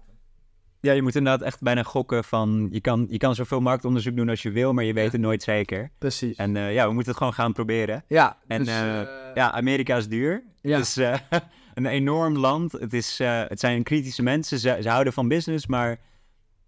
[0.80, 2.68] Ja, je moet inderdaad echt bijna gokken van...
[2.72, 5.44] Je kan, je kan zoveel marktonderzoek doen als je wil, maar je weet het nooit
[5.44, 5.92] zeker.
[5.98, 6.36] Precies.
[6.36, 8.04] En eh, ja, we moeten het gewoon gaan proberen.
[8.08, 10.44] ja, En, dus, eh, eh, Ja, Amerika is duur.
[10.62, 10.78] ja.
[10.78, 10.96] Het is
[11.74, 12.72] een enorm land.
[12.72, 14.60] Het, is, het zijn kritische mensen.
[14.60, 16.00] Ze, ze houden van business, maar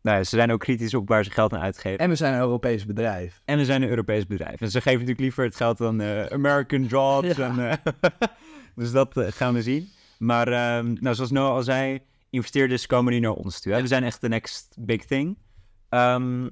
[0.02, 1.98] nou ja, ze zijn ook kritisch op waar ze geld aan uitgeven.
[2.00, 3.42] En we zijn een Europees bedrijf.
[3.46, 4.62] En we zijn een Europees bedrijf.
[4.62, 7.28] En ze geven natuurlijk liever het geld dan eh, American jobs.
[7.38, 7.48] Ja.
[7.50, 7.92] En, eh,
[8.76, 9.90] dus dat eh, gaan we zien.
[10.18, 13.74] Maar ehm, nou, zoals Noah al zei, investeerders komen nu naar ons toe.
[13.74, 13.82] Hè?
[13.82, 15.38] We zijn echt de next big thing.
[15.90, 16.50] Ehm,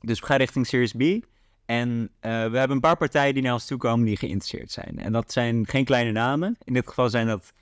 [0.00, 1.28] dus we gaan richting Series B.
[1.66, 4.98] En we hebben een paar partijen die naar ons toe komen die geïnteresseerd zijn.
[4.98, 6.56] En dat zijn geen kleine namen.
[6.64, 7.52] In dit geval zijn dat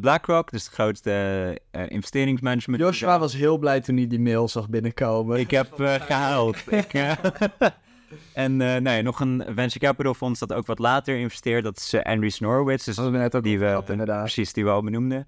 [0.00, 1.10] BlackRock, dus de grootste
[1.70, 2.82] eh, investeringsmanagement.
[2.82, 5.38] Joshua was heel blij toen hij die mail zag binnenkomen.
[5.38, 5.94] Ik heb eh.
[6.70, 7.12] Ik, eh,
[8.32, 11.64] en eh, nou nog een venture capital fonds dat ook wat later investeert.
[11.64, 12.84] Dat is eh, Andreessen Horowitz.
[12.84, 14.22] Dus Dat we net ook die we, inderdaad.
[14.22, 15.26] precies, die we al benoemden.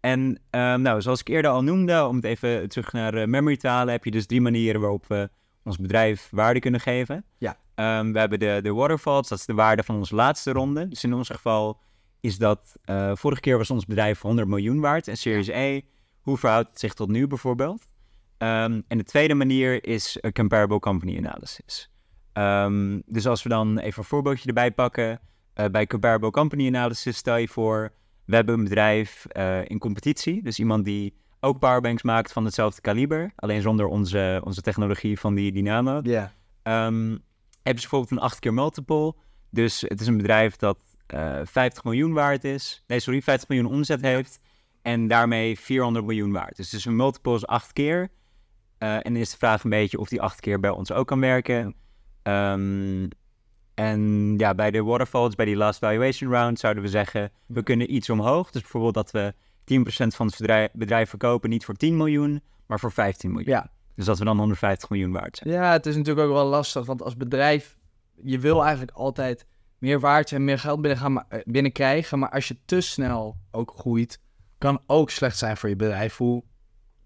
[0.00, 3.56] En ehm, nou, zoals ik eerder al noemde, om het even terug naar eh, memory
[3.56, 5.30] te halen, heb je dus drie manieren waarop we
[5.64, 7.24] ons bedrijf waarde kunnen geven.
[7.38, 7.56] Ja.
[7.74, 10.88] Ehm, we hebben de, de waterfalls, dat is de waarde van onze laatste ronde.
[10.88, 11.80] Dus in ons geval
[12.20, 15.08] is dat, eh, vorige keer was ons bedrijf 100 miljoen waard.
[15.08, 15.80] En Series E,
[16.20, 17.88] hoe verhoudt het zich tot nu bijvoorbeeld?
[18.38, 21.90] Ehm, en de tweede manier is een comparable company analysis.
[22.32, 25.20] Ehm, dus als we dan even een voorbeeldje erbij pakken.
[25.54, 27.92] eh, bij comparable company analysis stel je voor,
[28.24, 30.42] we hebben een bedrijf eh, in competitie.
[30.42, 33.32] Dus iemand die ook powerbanks maakt van hetzelfde kaliber.
[33.36, 36.00] Alleen zonder onze, onze technologie van die Dynamo.
[36.02, 36.32] Ja.
[36.62, 37.08] Ehm,
[37.62, 39.14] hebben ze bijvoorbeeld een 8 keer multiple.
[39.50, 40.78] Dus het is een bedrijf dat
[41.12, 42.84] eh 50 miljoen waard is.
[42.86, 44.40] Nee, sorry, 50 miljoen omzet heeft.
[44.82, 46.56] En daarmee 400 miljoen waard.
[46.56, 48.08] Dus, dus een multiple is 8 keer.
[48.78, 51.06] Eh, en dan is de vraag een beetje of die 8 keer bij ons ook
[51.06, 51.74] kan werken.
[52.22, 53.06] Ehm,
[53.74, 57.94] en ja, bij de waterfalls, bij die last valuation round, zouden we zeggen, we kunnen
[57.94, 58.50] iets omhoog.
[58.50, 59.34] Dus bijvoorbeeld dat we
[59.64, 63.52] 10% van het bedrijf, bedrijf verkopen, niet voor 10 miljoen, maar voor 15 miljoen.
[63.52, 63.70] Ja.
[63.94, 65.54] Dus dat we dan 150 miljoen waard zijn.
[65.54, 67.76] ja, het is natuurlijk ook wel lastig, want als bedrijf,
[68.22, 69.46] je wil eigenlijk altijd
[69.78, 72.18] meer waard en meer geld binnen gaan, eh, binnenkrijgen.
[72.18, 74.20] Maar als je te snel ook groeit,
[74.58, 76.16] kan ook slecht zijn voor je bedrijf.
[76.16, 76.44] Hoe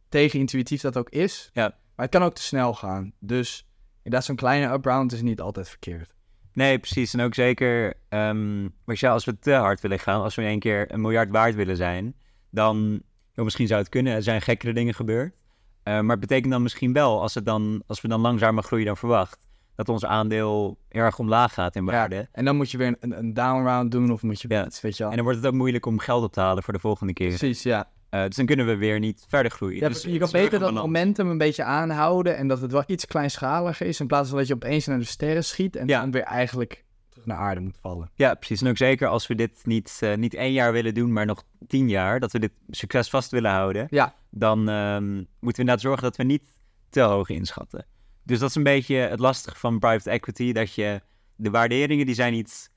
[0.08, 1.50] tegenintuïtief dat ook is.
[1.52, 1.68] Ja.
[1.68, 3.12] Maar het kan ook te snel gaan.
[3.18, 3.66] Dus
[3.96, 6.14] inderdaad, zo'n kleine upround is niet altijd verkeerd.
[6.52, 7.14] Nee, precies.
[7.14, 10.48] En ook zeker, ehm maar ja, als we te hard willen gaan, als we in
[10.48, 12.14] één keer een miljard waard willen zijn,
[12.50, 13.02] dan,
[13.32, 15.34] joh, misschien zou het kunnen, er zijn gekkere dingen gebeurd.
[15.82, 18.86] Eh, maar het betekent dan misschien wel, als, het dan, als we dan langzamer groeien
[18.86, 19.46] dan verwacht,
[19.86, 22.28] dat ons aandeel erg omlaag gaat in waarde.
[22.32, 24.66] En dan moet je weer een, een down round doen of moet je Ja.
[24.66, 25.10] iets, weet je wel.
[25.10, 27.28] En dan wordt het ook moeilijk om geld op te halen voor de volgende keer.
[27.28, 27.90] Precies, ja.
[28.10, 29.80] Eh, dus dan kunnen we weer niet verder groeien.
[29.80, 33.06] Ja, dus je kan beter dat momentum een beetje aanhouden en dat het wel iets
[33.06, 36.00] kleinschaliger is in plaats van dat je opeens naar de sterren schiet en Ja.
[36.00, 38.10] dan weer eigenlijk terug naar aarde moet vallen.
[38.14, 38.62] Ja, precies.
[38.62, 41.42] En ook zeker als we dit niet, eh, niet één jaar willen doen, maar nog
[41.66, 44.14] tien jaar, dat we dit succes vast willen houden, Ja.
[44.30, 46.54] dan ehm, moeten we inderdaad zorgen dat we niet
[46.90, 47.86] te hoog inschatten.
[48.24, 51.00] Dus dat is een beetje het lastige van private equity, dat je
[51.36, 52.70] de waarderingen, die zijn niet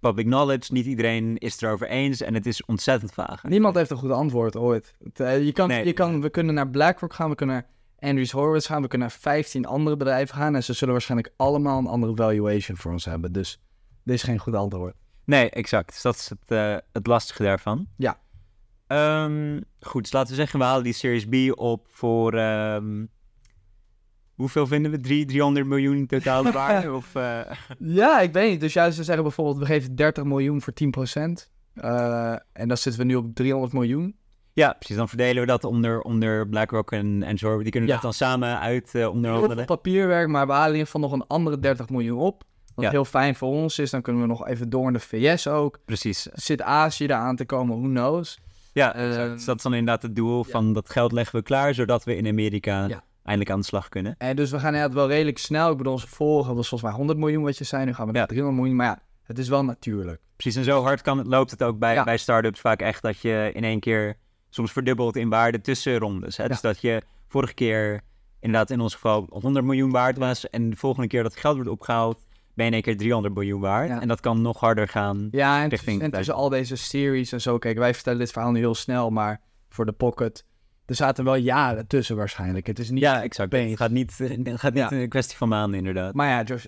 [0.00, 3.42] public knowledge, niet iedereen is het erover eens en het is ontzettend vaag.
[3.42, 4.94] Niemand heeft een goed antwoord ooit.
[5.14, 5.84] Eh, je kan, Nee.
[5.84, 7.66] je kan, we kunnen naar BlackRock gaan, we kunnen naar
[8.10, 11.78] Andrews Horowitz gaan, we kunnen naar 15 andere bedrijven gaan en ze zullen waarschijnlijk allemaal
[11.78, 13.32] een andere valuation voor ons hebben.
[13.32, 13.60] Dus
[14.04, 14.94] dit is geen goed antwoord.
[15.24, 15.88] Nee, exact.
[15.92, 17.86] Dus dat is het, eh, het lastige daarvan.
[17.96, 18.20] Ja.
[18.86, 22.34] Ehm, goed, dus laten we zeggen, we halen die Series B op voor...
[22.34, 23.04] ehm,
[24.40, 25.00] hoeveel vinden we?
[25.00, 26.92] Drie, 300 miljoen totale waarde?
[27.00, 27.40] of, eh,
[27.78, 28.60] Ja, ik weet niet.
[28.60, 31.50] Dus juist ze zeggen bijvoorbeeld, we geven 30 miljoen voor 10%.
[31.74, 34.16] eh en dan zitten we nu op 300 miljoen.
[34.52, 34.96] Ja, precies.
[34.96, 37.36] Dan verdelen we dat onder, onder BlackRock en, en.
[37.36, 37.94] Die kunnen Ja.
[37.94, 39.64] dat dan samen uit veel onderhandelen.
[39.64, 42.42] papierwerk, maar we halen in ieder geval nog een andere 30 miljoen op.
[42.74, 42.90] Wat Ja.
[42.90, 43.90] heel fijn voor ons is.
[43.90, 45.78] Dan kunnen we nog even door in de VS ook.
[45.84, 46.22] Precies.
[46.32, 48.38] Zit Azië daar aan te komen, who knows.
[48.72, 49.30] Ja, Eh, exact.
[49.32, 50.50] Dus dat is dan inderdaad het doel ja.
[50.50, 53.02] van dat geld leggen we klaar, zodat we in Amerika.
[53.22, 54.14] Eindelijk aan de slag kunnen.
[54.18, 55.70] En dus we gaan inderdaad wel redelijk snel.
[55.70, 57.84] Ik bedoel, onze vorige was volgens mij 100 miljoen wat je zei.
[57.84, 58.26] Nu gaan we naar Ja.
[58.26, 58.76] 300 miljoen.
[58.76, 60.20] Maar ja, het is wel natuurlijk.
[60.36, 62.04] Precies, en zo hard kan het, loopt het ook bij, Ja.
[62.04, 64.16] bij start-ups vaak echt dat je in één keer
[64.48, 66.36] soms verdubbelt in waarde tussen rondes.
[66.36, 66.48] Hè?
[66.48, 68.00] Dus dat je vorige keer
[68.40, 71.70] inderdaad in ons geval 100 miljoen waard was en de volgende keer dat geld wordt
[71.70, 72.16] opgehaald,
[72.54, 73.88] ben je in één keer 300 miljoen waard.
[73.88, 74.00] Ja.
[74.00, 75.28] En dat kan nog harder gaan.
[75.30, 77.58] Ja, en, Richting en tussen al deze series en zo.
[77.58, 79.10] Kijk, wij vertellen dit verhaal nu heel snel.
[79.10, 80.44] Maar voor de Pocket,
[80.90, 82.66] er zaten wel jaren tussen waarschijnlijk.
[82.66, 83.02] Het is niet...
[83.02, 83.54] Ja, exact.
[83.54, 83.70] opeens.
[83.70, 84.92] Het gaat niet, het gaat niet Ja.
[84.92, 86.14] een kwestie van maanden inderdaad.
[86.14, 86.64] Maar ja, Josh,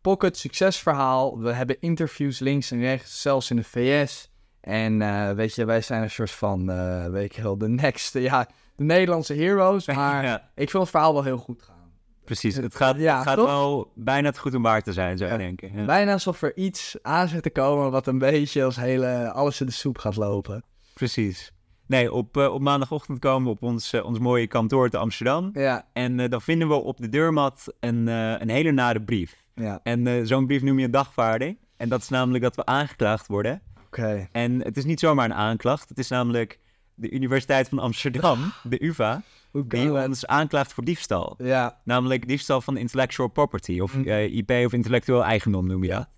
[0.00, 1.38] Pocket, succesverhaal.
[1.38, 4.30] We hebben interviews links en rechts, zelfs in de VS.
[4.60, 8.14] En eh, weet je, wij zijn een soort van, eh, weet je wel, de next,
[8.14, 9.86] ja, de Nederlandse heroes.
[9.96, 11.92] Maar Ja, ik vind het verhaal wel heel goed gaan.
[12.24, 12.56] precies.
[12.56, 13.46] Het gaat, Ja, het gaat toch?
[13.46, 15.72] wel bijna te goed om waar te zijn, zou ik denken.
[15.76, 15.84] Ja.
[15.84, 19.66] Bijna alsof er iets aan zit te komen wat een beetje als hele, alles in
[19.66, 20.64] de soep gaat lopen.
[20.94, 21.52] Precies.
[21.88, 25.50] Nee, op, eh, op maandagochtend komen we op ons, eh, ons mooie kantoor te Amsterdam.
[25.52, 29.36] Ja, En eh, dan vinden we op de deurmat een, een hele nare brief.
[29.54, 31.58] ja, En zo'n brief noem je een dagvaarding.
[31.76, 33.62] En dat is namelijk dat we aangeklaagd worden.
[33.86, 34.28] oké.
[34.32, 35.88] En het is niet zomaar een aanklacht.
[35.88, 36.58] Het is namelijk
[36.94, 39.22] de Universiteit van Amsterdam, de UvA,
[39.52, 41.34] die ons aanklaagt voor diefstal.
[41.38, 46.08] Ja, Namelijk diefstal van intellectual property, of eh, IP of intellectueel eigendom noem je dat.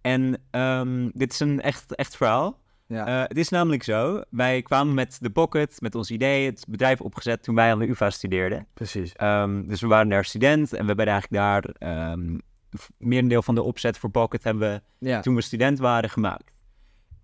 [0.00, 2.58] En ehm, dit is een echt, echt verhaal.
[2.86, 3.06] Ja.
[3.06, 7.00] Eh, het is namelijk zo, wij kwamen met de Pocket, met ons idee, het bedrijf
[7.00, 8.66] opgezet toen wij aan de UvA studeerden.
[8.74, 9.12] precies.
[9.12, 12.38] Ehm, dus we waren daar student en we hebben eigenlijk daar ehm
[12.78, 16.62] f- merendeel van de opzet voor Pocket hebben we Ja, toen we student waren gemaakt.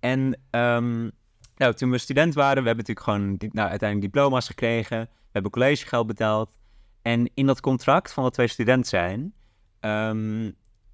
[0.00, 1.08] En ehm,
[1.56, 4.98] nou, toen we student waren, we hebben natuurlijk gewoon nou, uiteindelijk diploma's gekregen.
[5.00, 6.58] We hebben collegegeld betaald.
[7.02, 9.34] En in dat contract van dat wij student zijn,
[9.80, 10.50] ehm,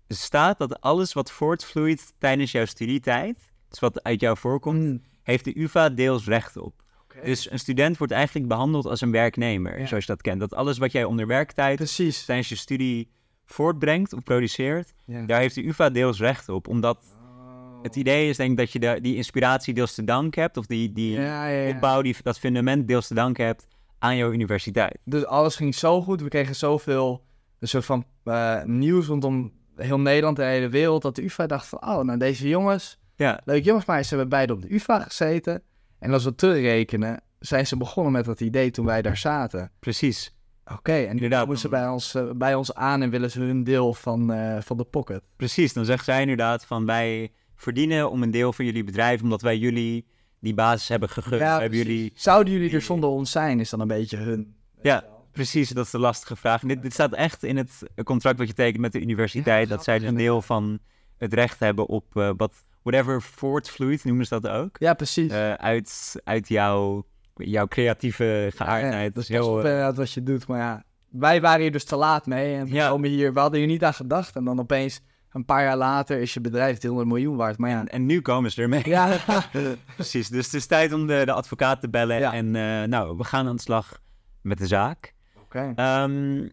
[0.08, 5.58] staat dat alles wat voortvloeit tijdens jouw studietijd, wat uit jou voorkomt, Mm, heeft de
[5.60, 6.84] UvA deels recht op.
[7.24, 9.86] Dus een student wordt eigenlijk behandeld als een werknemer, Ja.
[9.86, 10.40] zoals je dat kent.
[10.40, 12.24] Dat alles wat jij onder werktijd precies.
[12.24, 13.10] tijdens je studie
[13.44, 15.22] voortbrengt of produceert, Ja.
[15.26, 16.68] daar heeft de UvA deels recht op.
[16.68, 17.82] Omdat Oh.
[17.82, 20.66] het idee is denk ik dat je de, die inspiratie deels te danken hebt, of
[20.66, 23.66] die, die Ja, opbouw, die, dat fundament deels te danken hebt
[23.98, 24.98] aan jouw universiteit.
[25.04, 26.22] Dus alles ging zo goed.
[26.22, 27.24] We kregen zoveel
[27.58, 31.02] een soort van eh, nieuws rondom heel Nederland en de hele wereld.
[31.02, 34.28] Dat de UvA dacht van, oh, nou deze jongens, Ja, leuke jongens, maar ze hebben
[34.28, 35.62] beide op de UvA gezeten.
[35.98, 39.70] En als we terugrekenen, zijn ze begonnen met dat idee toen wij daar zaten.
[39.78, 40.34] precies.
[40.72, 43.64] Oké, en Inderdaad, komen ze bij ons, eh, bij ons aan en willen ze hun
[43.64, 45.22] deel van, eh, van de pocket.
[45.36, 49.42] Precies, dan zegt zij inderdaad van wij verdienen om een deel van jullie bedrijf, omdat
[49.42, 50.06] wij jullie
[50.40, 51.40] die basis hebben gegund.
[51.40, 52.12] Ja, hebben jullie...
[52.14, 54.54] Zouden jullie er zonder ons zijn, is dan een beetje hun.
[54.82, 56.62] Ja, precies, dat is de lastige vraag.
[56.62, 59.74] En dit, dit staat echt in het contract wat je tekent met de universiteit, Ja,
[59.74, 60.78] dat zij dus een grappig deel van
[61.16, 64.76] het recht hebben op eh, wat, whatever voortvloeit, noemen ze dat ook.
[64.78, 65.32] Ja, precies.
[65.32, 69.14] eh, uit, uit jouw, jouw creatieve geaardheid.
[69.14, 70.82] dat is heel, eh, wat je doet, maar ja.
[71.10, 72.88] Wij waren hier dus te laat mee en we Ja.
[72.88, 74.36] komen hier, we hadden hier niet aan gedacht.
[74.36, 77.58] En dan opeens, een paar jaar later, is je bedrijf 300 miljoen waard.
[77.58, 78.82] Maar ja, en, en nu komen ze ermee.
[78.88, 79.16] ja,
[79.94, 82.18] Precies, dus het is tijd om de, de advocaat te bellen.
[82.18, 82.32] Ja.
[82.32, 84.00] En eh, nou, we gaan aan de slag
[84.42, 85.14] met de zaak.
[85.42, 85.72] oké.
[85.76, 86.48] Ehm,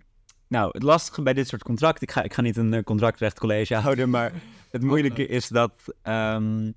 [0.54, 2.08] nou, het lastige bij dit soort contracten...
[2.08, 4.34] Ik ga, ik ga niet een eh, contractrechtcollege houden, maar
[4.72, 5.74] het moeilijke is dat...
[6.02, 6.72] ehm,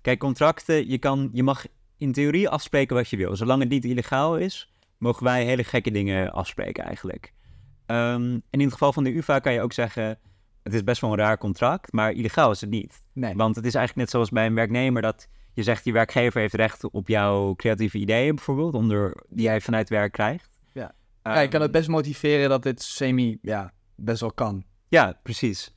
[0.00, 1.66] kijk, contracten, je, kan, je mag
[1.98, 3.36] in theorie afspreken wat je wil.
[3.36, 7.32] Zolang het niet illegaal is, mogen wij hele gekke dingen afspreken eigenlijk.
[7.86, 10.18] Ehm, en in het geval van de UvA kan je ook zeggen...
[10.62, 13.02] Het is best wel een raar contract, maar illegaal is het niet.
[13.12, 13.34] Nee.
[13.34, 16.54] Want het is eigenlijk net zoals bij een werknemer dat je zegt, je werkgever heeft
[16.54, 20.53] recht op jouw creatieve ideeën bijvoorbeeld, onder, die jij vanuit werk krijgt.
[21.32, 21.40] Ja.
[21.40, 24.64] je kan het best motiveren dat dit semi, ja, best wel kan.
[24.88, 25.74] Ja, precies.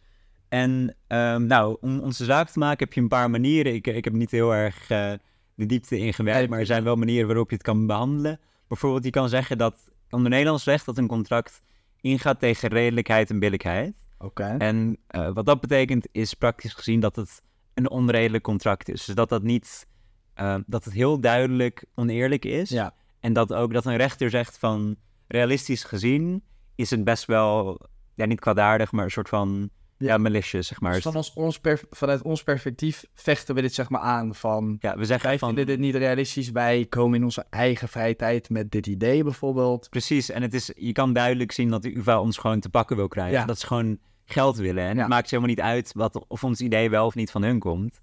[0.49, 3.73] En ehm, nou, om onze zaak te maken heb je een paar manieren.
[3.73, 5.13] Ik, ik heb niet heel erg eh,
[5.55, 8.39] de diepte ingewerkt, maar er zijn wel manieren waarop je het kan behandelen.
[8.67, 11.61] Bijvoorbeeld, je kan zeggen dat onder Nederlands recht dat een contract
[12.01, 13.95] ingaat tegen redelijkheid en billijkheid.
[14.17, 14.55] Oké.
[14.57, 17.41] En eh, wat dat betekent is praktisch gezien dat het
[17.73, 19.05] een onredelijk contract is.
[19.05, 19.87] Dus dat dat niet,
[20.33, 22.69] eh, dat het heel duidelijk oneerlijk is.
[22.69, 22.93] Ja.
[23.19, 24.95] En dat ook dat een rechter zegt van
[25.27, 26.43] realistisch gezien
[26.75, 27.79] is het best wel,
[28.13, 30.17] ja niet kwaadaardig, maar een soort van ja, Ja.
[30.17, 30.93] malicious zeg maar.
[30.93, 31.59] Dus van ons,
[31.89, 34.77] vanuit ons perspectief vechten we dit zeg maar aan van...
[34.79, 38.15] ja, we zeggen Wij van vinden dit niet realistisch, wij komen in onze eigen vrije
[38.15, 39.89] tijd met dit idee bijvoorbeeld.
[39.89, 40.29] precies.
[40.29, 43.07] En het is, je kan duidelijk zien dat de UvA ons gewoon te pakken wil
[43.07, 43.39] krijgen.
[43.39, 43.45] Ja.
[43.45, 44.83] Dat ze gewoon geld willen.
[44.83, 47.59] En het maakt helemaal niet uit wat, of ons idee wel of niet van hun
[47.59, 48.01] komt.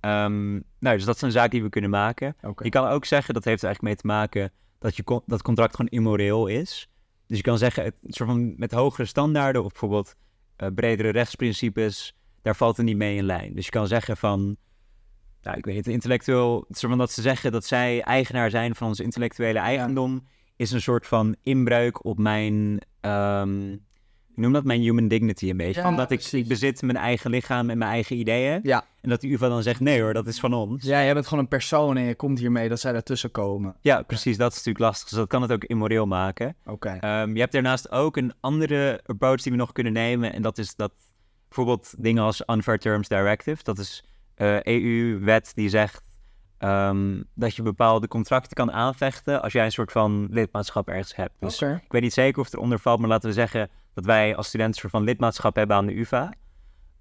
[0.00, 2.36] Ehm, nou, dus dat is een zaak die we kunnen maken.
[2.62, 4.52] Je kan ook zeggen, dat heeft er eigenlijk mee te maken,
[4.84, 6.88] dat je dat contract gewoon immoreel is.
[7.26, 10.16] Dus je kan zeggen, het, soort van met hogere standaarden of bijvoorbeeld
[10.56, 13.54] eh, bredere rechtsprincipes, daar valt het niet mee in lijn.
[13.54, 14.56] Dus je kan zeggen van,
[15.42, 18.88] nou, ik weet niet, intellectueel, soort van dat ze zeggen dat zij eigenaar zijn van
[18.88, 20.26] onze intellectuele eigendom,
[20.56, 23.76] is een soort van inbreuk op mijn, ehm,
[24.34, 25.80] ik noem dat mijn human dignity een beetje.
[25.80, 28.60] Ja, Omdat ik, bezit mijn eigen lichaam en mijn eigen ideeën.
[28.62, 28.84] Ja.
[29.00, 30.84] En dat de UvA dan zegt, nee hoor, dat is van ons.
[30.84, 33.76] Ja, jij bent gewoon een persoon en je komt hiermee dat zij daartussen komen.
[33.80, 34.36] Ja, precies.
[34.36, 35.08] Dat is natuurlijk lastig.
[35.08, 36.56] Dus dat kan het ook immoreel maken.
[36.64, 36.96] Oké.
[37.00, 40.32] Ehm, je hebt daarnaast ook een andere approach die we nog kunnen nemen.
[40.32, 40.92] En dat is dat
[41.48, 43.62] bijvoorbeeld dingen als Unfair Terms Directive.
[43.62, 44.04] Dat is
[44.34, 46.02] eh, EU-wet die zegt
[46.58, 51.34] ehm, dat je bepaalde contracten kan aanvechten als jij een soort van lidmaatschap ergens hebt.
[51.40, 54.36] Dus ik weet niet zeker of het eronder valt, maar laten we zeggen dat wij
[54.36, 56.32] als studenten soort van lidmaatschap hebben aan de UvA.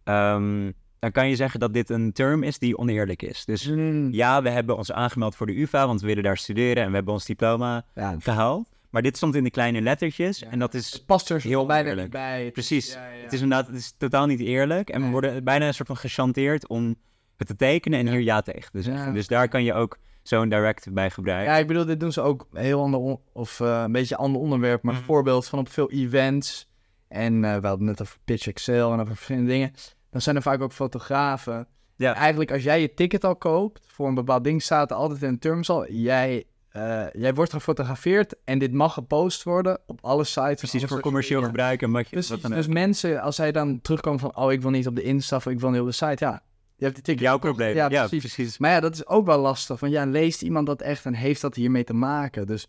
[0.03, 3.45] Ehm, dan kan je zeggen dat dit een term is die oneerlijk is.
[3.45, 6.83] Dus Mm, ja, we hebben ons aangemeld voor de UvA, want we willen daar studeren
[6.83, 8.69] en we hebben ons diploma ja, gehaald.
[8.89, 10.47] Maar dit stond in de kleine lettertjes Ja.
[10.49, 12.03] en dat is het past er Heel heel bijna eerlijk.
[12.05, 12.51] niet bij.
[12.51, 12.93] precies.
[12.93, 12.99] Ja.
[13.23, 15.97] Het is inderdaad het is totaal niet eerlijk en we worden bijna een soort van
[15.97, 16.95] gechanteerd om
[17.37, 19.05] het te tekenen en hier ja tegen te zeggen.
[19.07, 19.11] Ja.
[19.13, 21.53] Dus daar kan je ook zo'n directive bij gebruiken.
[21.53, 24.83] Ja, ik bedoel, dit doen ze ook heel ander, of eh, een beetje ander onderwerp,
[24.83, 25.03] maar Mhm.
[25.03, 26.71] voorbeeld van op veel events.
[27.13, 29.73] En eh we hadden net over Pitch Excel en over verschillende dingen.
[30.09, 31.67] Dan zijn er vaak ook fotografen.
[31.95, 32.13] Ja.
[32.13, 35.27] Eigenlijk, als jij je ticket al koopt voor een bepaald ding, staat er altijd in
[35.27, 35.91] een terms al.
[35.91, 40.69] Jij, eh, jij wordt gefotografeerd en dit mag gepost worden op alle sites.
[40.69, 41.53] Precies, voor commercieel media.
[41.53, 44.51] gebruik en wat je Precies, wat dan dus mensen, als zij dan terugkomen van, oh,
[44.51, 46.43] ik wil niet op de Insta of ik wil niet op de site, ja,
[46.75, 47.23] je hebt die ticket.
[47.23, 47.75] Jouw probleem.
[47.75, 48.33] Ja, Ja, precies.
[48.33, 48.57] precies.
[48.57, 49.79] Maar ja, dat is ook wel lastig.
[49.79, 52.47] Want ja, leest iemand dat echt en heeft dat hiermee te maken?
[52.47, 52.67] Dus,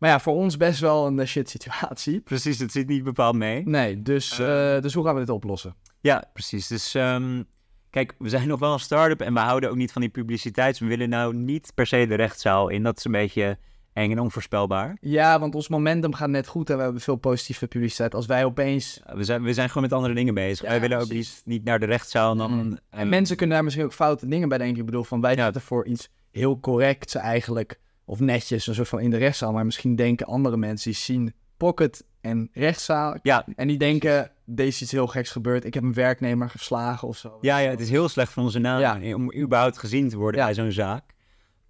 [0.00, 2.20] maar ja, voor ons best wel een eh, shit situatie.
[2.20, 3.62] Precies, het zit niet bepaald mee.
[3.68, 4.76] Nee, dus, Eh.
[4.76, 5.74] eh, dus hoe gaan we dit oplossen?
[6.00, 6.66] Ja, precies.
[6.66, 7.42] Dus ehm,
[7.90, 10.70] kijk, we zijn nog wel een start-up en we houden ook niet van die publiciteit.
[10.70, 12.82] Dus we willen nou niet per se de rechtszaal in.
[12.82, 13.58] Dat is een beetje
[13.92, 14.96] eng en onvoorspelbaar.
[15.00, 18.14] Ja, want ons momentum gaat net goed en we hebben veel positieve publiciteit.
[18.14, 19.00] Als wij opeens...
[19.14, 20.62] We zijn, we zijn gewoon met andere dingen bezig.
[20.64, 22.32] Ja, Wij willen ook niet, niet naar de rechtszaal.
[22.32, 22.60] en Dan, Mm.
[22.60, 24.78] en En mensen kunnen daar misschien ook foute dingen bij denken.
[24.78, 25.44] Ik bedoel, van wij Ja.
[25.44, 27.80] zitten voor iets heel corrects eigenlijk.
[28.04, 29.52] Of netjes, een soort van in de rechtszaal.
[29.52, 33.18] Maar misschien denken andere mensen die zien pocket en rechtszaal.
[33.22, 35.64] Ja, En die denken, deze is iets heel geks gebeurd.
[35.64, 37.38] Ik heb een werknemer geslagen of zo.
[37.40, 39.14] Ja, ja, het is heel slecht van onze naam Ja.
[39.14, 40.46] om überhaupt gezien te worden Ja.
[40.46, 41.04] bij zo'n zaak.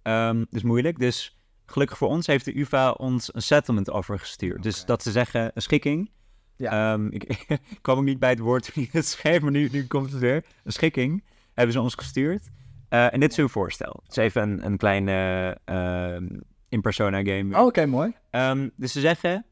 [0.01, 0.99] Ehm dus moeilijk.
[0.99, 4.63] Dus gelukkig voor ons heeft de UvA ons een settlement offer gestuurd.
[4.63, 6.11] Dus dat ze zeggen, een schikking.
[6.55, 6.93] Ja.
[6.93, 9.69] Ehm, ik, ik kwam ook niet bij het woord toen ik het schreef, maar nu,
[9.71, 10.45] nu komt het weer.
[10.63, 11.23] Een schikking
[11.53, 12.49] hebben ze ons gestuurd.
[12.91, 13.99] Eh, en dit is hun voorstel.
[14.03, 16.27] Het is even een, een kleine ehm
[16.69, 17.57] in persona game.
[17.57, 18.15] Oh, Oké, mooi.
[18.29, 19.45] Ehm, dus ze zeggen,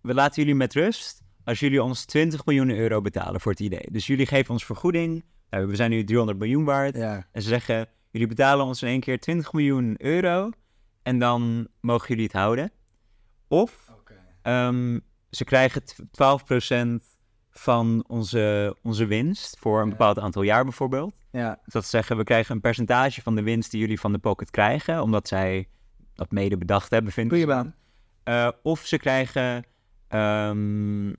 [0.00, 3.86] we laten jullie met rust als jullie ons 20 miljoen euro betalen voor het idee.
[3.90, 5.24] Dus jullie geven ons vergoeding.
[5.50, 6.96] Nou, we zijn nu 300 miljoen waard.
[6.96, 7.26] Ja.
[7.32, 10.50] En ze zeggen, jullie betalen ons in één keer 20 miljoen euro
[11.02, 12.72] en dan mogen jullie het houden.
[13.48, 13.92] Of
[14.42, 14.98] ehm,
[15.30, 17.07] ze krijgen tw- 12%
[17.58, 21.14] van onze, onze winst voor een bepaald aantal jaar bijvoorbeeld.
[21.30, 21.58] Ja.
[21.64, 24.18] Dus dat ze zeggen, we krijgen een percentage van de winst die jullie van de
[24.18, 25.68] pocket krijgen, omdat zij
[26.14, 27.46] dat mede bedacht hebben, vind ik.
[27.46, 27.74] baan.
[28.24, 29.64] Eh, of ze krijgen
[30.08, 31.12] ehm,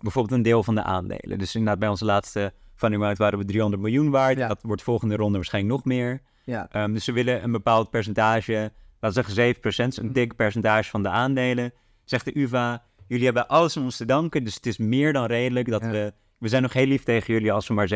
[0.00, 1.38] bijvoorbeeld een deel van de aandelen.
[1.38, 4.38] Dus inderdaad, bij onze laatste funding round waren we 300 miljoen waard.
[4.38, 4.48] Ja.
[4.48, 6.20] Dat wordt volgende ronde waarschijnlijk nog meer.
[6.44, 6.68] Ja.
[6.70, 10.12] Ehm, dus ze willen een bepaald percentage, laten we zeggen 7%, een Mhm.
[10.14, 11.72] dik percentage van de aandelen.
[12.04, 12.82] Zegt de UvA,
[13.12, 15.90] jullie hebben alles aan ons te danken, dus het is meer dan redelijk dat Ja.
[15.90, 16.12] we...
[16.38, 17.92] We zijn nog heel lief tegen jullie als we maar 7%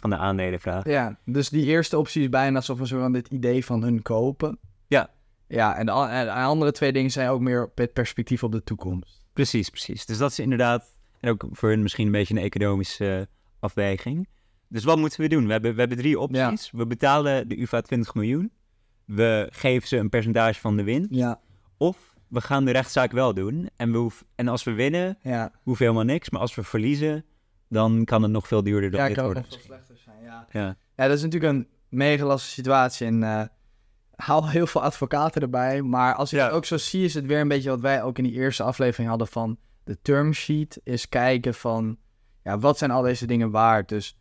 [0.00, 0.90] van de aandelen vragen.
[0.90, 4.02] ja, dus die eerste optie is bijna alsof we zo van dit idee van hun
[4.02, 4.58] kopen.
[4.86, 5.10] Ja.
[5.48, 8.52] Ja, en de, a- en de andere twee dingen zijn ook meer het perspectief op
[8.52, 9.24] de toekomst.
[9.32, 10.06] Precies, precies.
[10.06, 13.28] Dus dat is inderdaad, en ook voor hun misschien een beetje een economische
[13.60, 14.28] afweging.
[14.68, 15.46] Dus wat moeten we doen?
[15.46, 16.70] We hebben, we hebben drie opties.
[16.70, 18.52] We betalen de UvA 20 miljoen.
[19.04, 21.08] We geven ze een percentage van de winst.
[21.14, 21.40] Ja.
[21.76, 23.68] Of we gaan de rechtszaak wel doen.
[23.76, 26.30] En, we hoef, en als we winnen, Ja, hoeft helemaal niks.
[26.30, 27.24] Maar als we verliezen,
[27.68, 29.50] dan kan het nog veel duurder dan ja dit kan ook worden.
[29.50, 30.22] nog veel slechter zijn.
[30.22, 30.46] Ja.
[30.50, 30.76] Ja.
[30.96, 33.06] ja, dat is natuurlijk een mega lastige situatie.
[33.06, 33.42] En eh
[34.16, 35.82] haal heel veel advocaten erbij.
[35.82, 36.44] Maar als ik Ja.
[36.44, 38.62] het ook zo zie, is het weer een beetje wat wij ook in die eerste
[38.62, 40.80] aflevering hadden van de term sheet.
[40.84, 41.96] Is kijken van,
[42.44, 43.88] ja, wat zijn al deze dingen waard?
[43.88, 44.18] Dus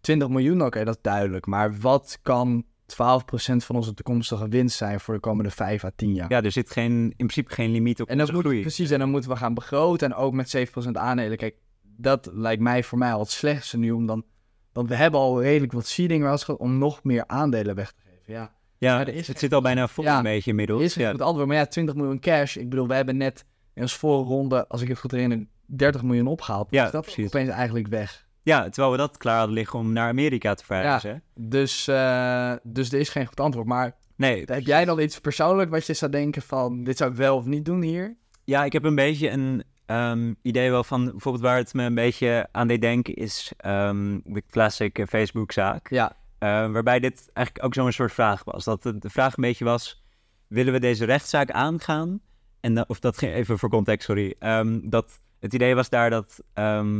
[0.00, 1.46] 20 miljoen, oké, dat is duidelijk.
[1.46, 6.14] Maar wat kan 12% van onze toekomstige winst zijn voor de komende 5 à 10
[6.14, 6.30] jaar?
[6.30, 8.60] ja, er zit geen, in principe geen limiet op En onze moet, groei.
[8.60, 10.56] precies, en dan moeten we gaan begroten en ook met
[10.86, 11.36] 7% aandelen.
[11.36, 14.24] Kijk, dat lijkt mij voor mij al het slechtste nu, om dan,
[14.72, 18.00] want we hebben al redelijk wat seeding rounds gehad om nog meer aandelen weg te
[18.04, 18.32] geven.
[18.34, 20.16] Ja, Ja, er het zit al bijna vol Ja.
[20.16, 20.82] een beetje inmiddels.
[20.82, 21.10] is ja.
[21.10, 22.56] goed antwoord, maar ja, 20 miljoen cash.
[22.56, 26.02] Ik bedoel, we hebben net in ons vorige ronde, als ik het goed herinner, 30
[26.02, 26.66] miljoen opgehaald.
[26.70, 27.26] Ja, is dat precies.
[27.26, 28.26] opeens eigenlijk weg.
[28.44, 31.22] Ja, terwijl we dat klaar hadden liggen om naar Amerika te verhuizen.
[31.34, 33.66] Dus, eh, dus er is geen goed antwoord.
[33.66, 37.16] Maar Nee, heb jij dan iets persoonlijk wat je zou denken van, dit zou ik
[37.16, 38.16] wel of niet doen hier?
[38.44, 41.94] Ja, ik heb een beetje een ehm, idee wel van, bijvoorbeeld waar het me een
[41.94, 45.90] beetje aan deed denken, is ehm, de classic Facebook-zaak.
[45.90, 48.64] Ja, Eh, waarbij dit eigenlijk ook zo'n soort vraag was.
[48.64, 50.04] Dat de, vraag een beetje was,
[50.46, 52.20] willen we deze rechtszaak aangaan?
[52.60, 54.34] En of dat ging even voor context, sorry.
[54.38, 56.42] Ehm, dat het idee was daar dat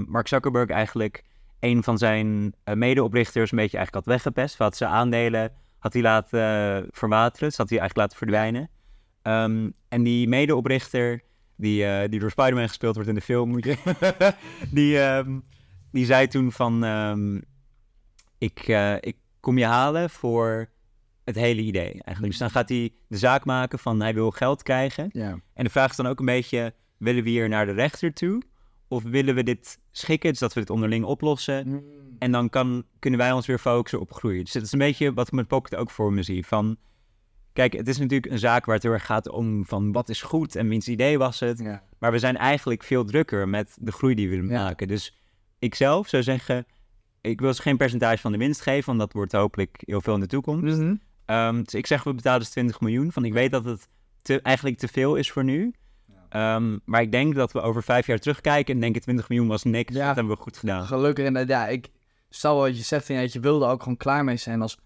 [0.06, 1.24] Mark Zuckerberg eigenlijk
[1.64, 4.58] een van zijn eh, medeoprichters een beetje eigenlijk had weggepest.
[4.58, 8.70] Had zijn aandelen had hij laten uh, verwateren, dus had hij eigenlijk laten verdwijnen.
[9.22, 11.22] Um, en die medeoprichter,
[11.56, 13.76] die, uh, die door Spider-Man gespeeld wordt in de film, moet je,
[14.70, 15.44] die, um,
[15.90, 17.42] die zei toen van, um,
[18.38, 20.68] ik, uh, ik kom je halen voor
[21.24, 22.26] het hele idee eigenlijk.
[22.26, 25.08] Dus dan gaat hij de zaak maken van hij wil geld krijgen.
[25.12, 25.38] Ja.
[25.54, 28.42] En de vraag is dan ook een beetje, willen we hier naar de rechter toe?
[28.94, 31.68] Of willen we dit schikken, dus dat we het onderling oplossen?
[31.68, 31.82] Mm.
[32.18, 34.42] En dan kan, kunnen wij ons weer focussen op groei.
[34.42, 36.46] Dus dat is een beetje wat ik met Pocket ook voor me zie.
[36.46, 36.76] Van,
[37.52, 40.22] kijk, het is natuurlijk een zaak waar het heel erg gaat om van wat is
[40.22, 41.58] goed en wiens idee was het.
[41.58, 41.82] Ja.
[41.98, 44.62] Maar we zijn eigenlijk veel drukker met de groei die we willen Ja.
[44.62, 44.88] maken.
[44.88, 45.18] Dus
[45.58, 46.66] ik zelf zou zeggen,
[47.20, 50.14] ik wil ze geen percentage van de winst geven, want dat wordt hopelijk heel veel
[50.14, 50.78] in de toekomst.
[50.78, 50.94] Mhm.
[51.24, 53.12] Ehm, dus ik zeg, we betalen dus 20 miljoen.
[53.12, 53.88] Van ik weet dat het
[54.22, 55.74] te, eigenlijk te veel is voor nu.
[56.34, 59.62] Ehm, maar ik denk dat we over vijf jaar terugkijken en denken 20 miljoen was
[59.62, 59.94] niks.
[59.94, 60.06] Ja.
[60.06, 60.86] Dat hebben we goed gedaan.
[60.86, 61.88] Gelukkig inderdaad, ja, ik
[62.28, 64.78] stel wat je zegt je wilde ook gewoon klaar mee zijn als,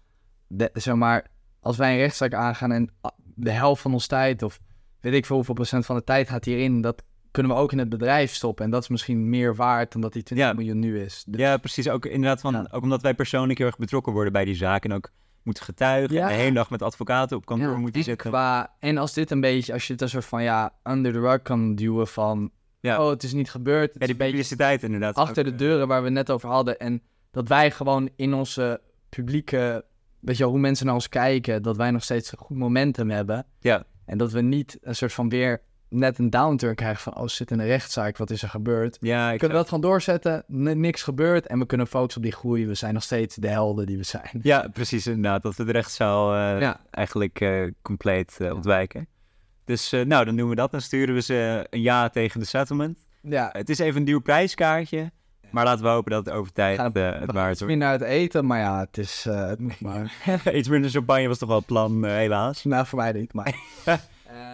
[0.47, 1.25] de, zeg maar,
[1.59, 2.89] als wij een rechtszaak aangaan en
[3.35, 4.59] de helft van ons tijd of
[4.99, 7.77] weet ik veel hoeveel procent van de tijd gaat hierin, dat kunnen we ook in
[7.77, 10.53] het bedrijf stoppen en dat is misschien meer waard dan dat die 20 Ja.
[10.53, 11.23] miljoen nu is.
[11.27, 11.89] Dus- Ja, precies.
[11.89, 12.67] Ook inderdaad van, Ja.
[12.71, 15.11] ook omdat wij persoonlijk heel erg betrokken worden bij die zaak en ook
[15.43, 16.15] moeten getuigen.
[16.15, 16.27] Ja.
[16.27, 18.29] De hele dag met advocaten op kantoor Ja, moeten en zitten.
[18.29, 21.19] Qua, en als dit een beetje, als je het een soort van ja, under the
[21.19, 23.03] rug kan duwen van, Ja.
[23.03, 25.15] oh het is niet gebeurd, het Ja, die publiciteit inderdaad.
[25.15, 26.79] achter Ook, de deuren waar we het net over hadden.
[26.79, 29.85] En dat wij gewoon in onze publieke,
[30.19, 33.09] weet je wel, hoe mensen naar ons kijken, dat wij nog steeds een goed momentum
[33.09, 33.45] hebben.
[33.59, 33.83] Ja.
[34.05, 37.35] En dat we niet een soort van weer net een downturn krijgen van, oh, ze
[37.35, 38.97] zit in een rechtszaak, wat is er gebeurd?
[39.01, 42.37] Ja, We ik kunnen dat gewoon doorzetten, niks gebeurt en we kunnen focussen op die
[42.37, 42.67] groei.
[42.67, 44.29] We zijn nog steeds de helden die we zijn.
[44.41, 45.41] Ja, precies inderdaad.
[45.41, 46.79] Dat we de rechtszaal Ja.
[46.91, 49.07] eigenlijk eh, compleet eh, ontwijken.
[49.65, 50.71] Dus nou, dan doen we dat.
[50.71, 52.97] Dan sturen we ze een ja tegen de settlement.
[53.21, 55.11] Ja, Het is even een duur prijskaartje.
[55.51, 57.65] Maar laten we hopen dat het over tijd het we waard wordt.
[57.65, 60.13] minder uit eten, maar ja, het is, het moet maar.
[60.53, 62.63] Iets minder champagne was toch wel het plan, helaas.
[62.63, 63.55] nou, voor mij niet, maar.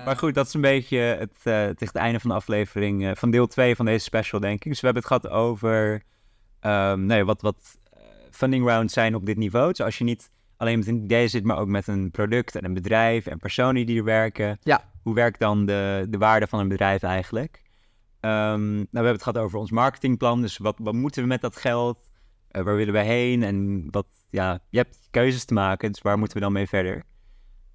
[0.05, 3.11] Maar goed, dat is een beetje het, eh, tegen het einde van de aflevering, eh,
[3.15, 4.71] van deel 2 van deze special, denk ik.
[4.71, 6.03] Dus we hebben het gehad over
[6.59, 8.01] ehm, nee, wat, wat eh,
[8.31, 9.69] funding rounds zijn op dit niveau.
[9.69, 12.65] Dus als je niet alleen met een idee zit, maar ook met een product en
[12.65, 14.57] een bedrijf en personen die er werken.
[14.61, 14.83] Ja.
[15.03, 17.61] Hoe werkt dan de, de waarde van een bedrijf eigenlijk?
[18.19, 20.41] Ehm, nou, we hebben het gehad over ons marketingplan.
[20.41, 21.99] Dus wat, wat moeten we met dat geld?
[22.51, 23.43] Waar willen we heen?
[23.43, 27.03] En wat, ja, je hebt keuzes te maken, dus waar moeten we dan mee verder?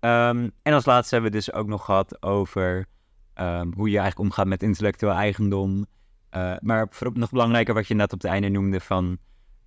[0.01, 2.87] Ehm, en als laatste hebben we dus ook nog gehad over
[3.35, 5.87] ehm, hoe je eigenlijk omgaat met intellectueel eigendom.
[6.31, 9.19] Eh, maar voor, nog belangrijker wat je net op het einde noemde van...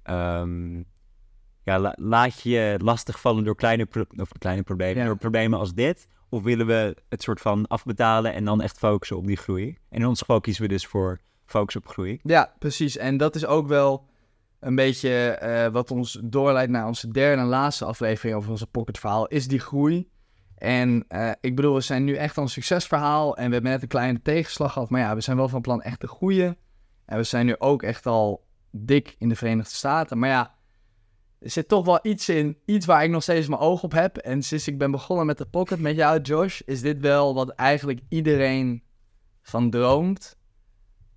[0.04, 0.76] ehm,
[1.64, 5.06] ja, la- laat je je lastigvallen door kleine, pro- of kleine problemen, Ja.
[5.06, 6.08] door problemen als dit?
[6.30, 9.78] Of willen we het soort van afbetalen en dan echt focussen op die groei?
[9.90, 12.20] En in ons geval kiezen we dus voor focus op groei.
[12.24, 12.98] Ja, precies.
[12.98, 14.06] En dat is ook wel
[14.60, 19.28] een beetje eh, wat ons doorleidt naar onze derde en laatste aflevering over onze pocketverhaal,
[19.28, 20.10] is die groei.
[20.58, 23.82] En eh, ik bedoel, we zijn nu echt al een succesverhaal en we hebben net
[23.82, 26.58] een kleine tegenslag gehad, maar ja, we zijn wel van plan echt te groeien.
[27.06, 30.20] En we zijn nu ook echt al dik in de Verenigde Staten.
[30.20, 30.56] Maar ja,
[31.40, 34.18] er zit toch wel iets in, iets waar ik nog steeds mijn oog op heb.
[34.18, 37.50] En sinds ik ben begonnen met de pocket met jou, Josh, is dit wel wat
[37.50, 38.84] eigenlijk iedereen
[39.42, 40.38] van droomt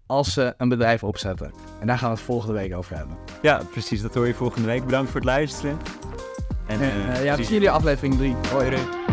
[0.07, 1.53] als ze een bedrijf opzetten.
[1.81, 3.17] En daar gaan we het volgende week over hebben.
[3.43, 4.03] Ja, precies.
[4.03, 4.85] Dat hoor je volgende week.
[4.85, 5.77] Bedankt voor het luisteren.
[6.67, 8.35] En, eh, eh, ja, zie- zie jullie aflevering 3.
[8.53, 8.71] Hoi.
[8.71, 9.06] Doei.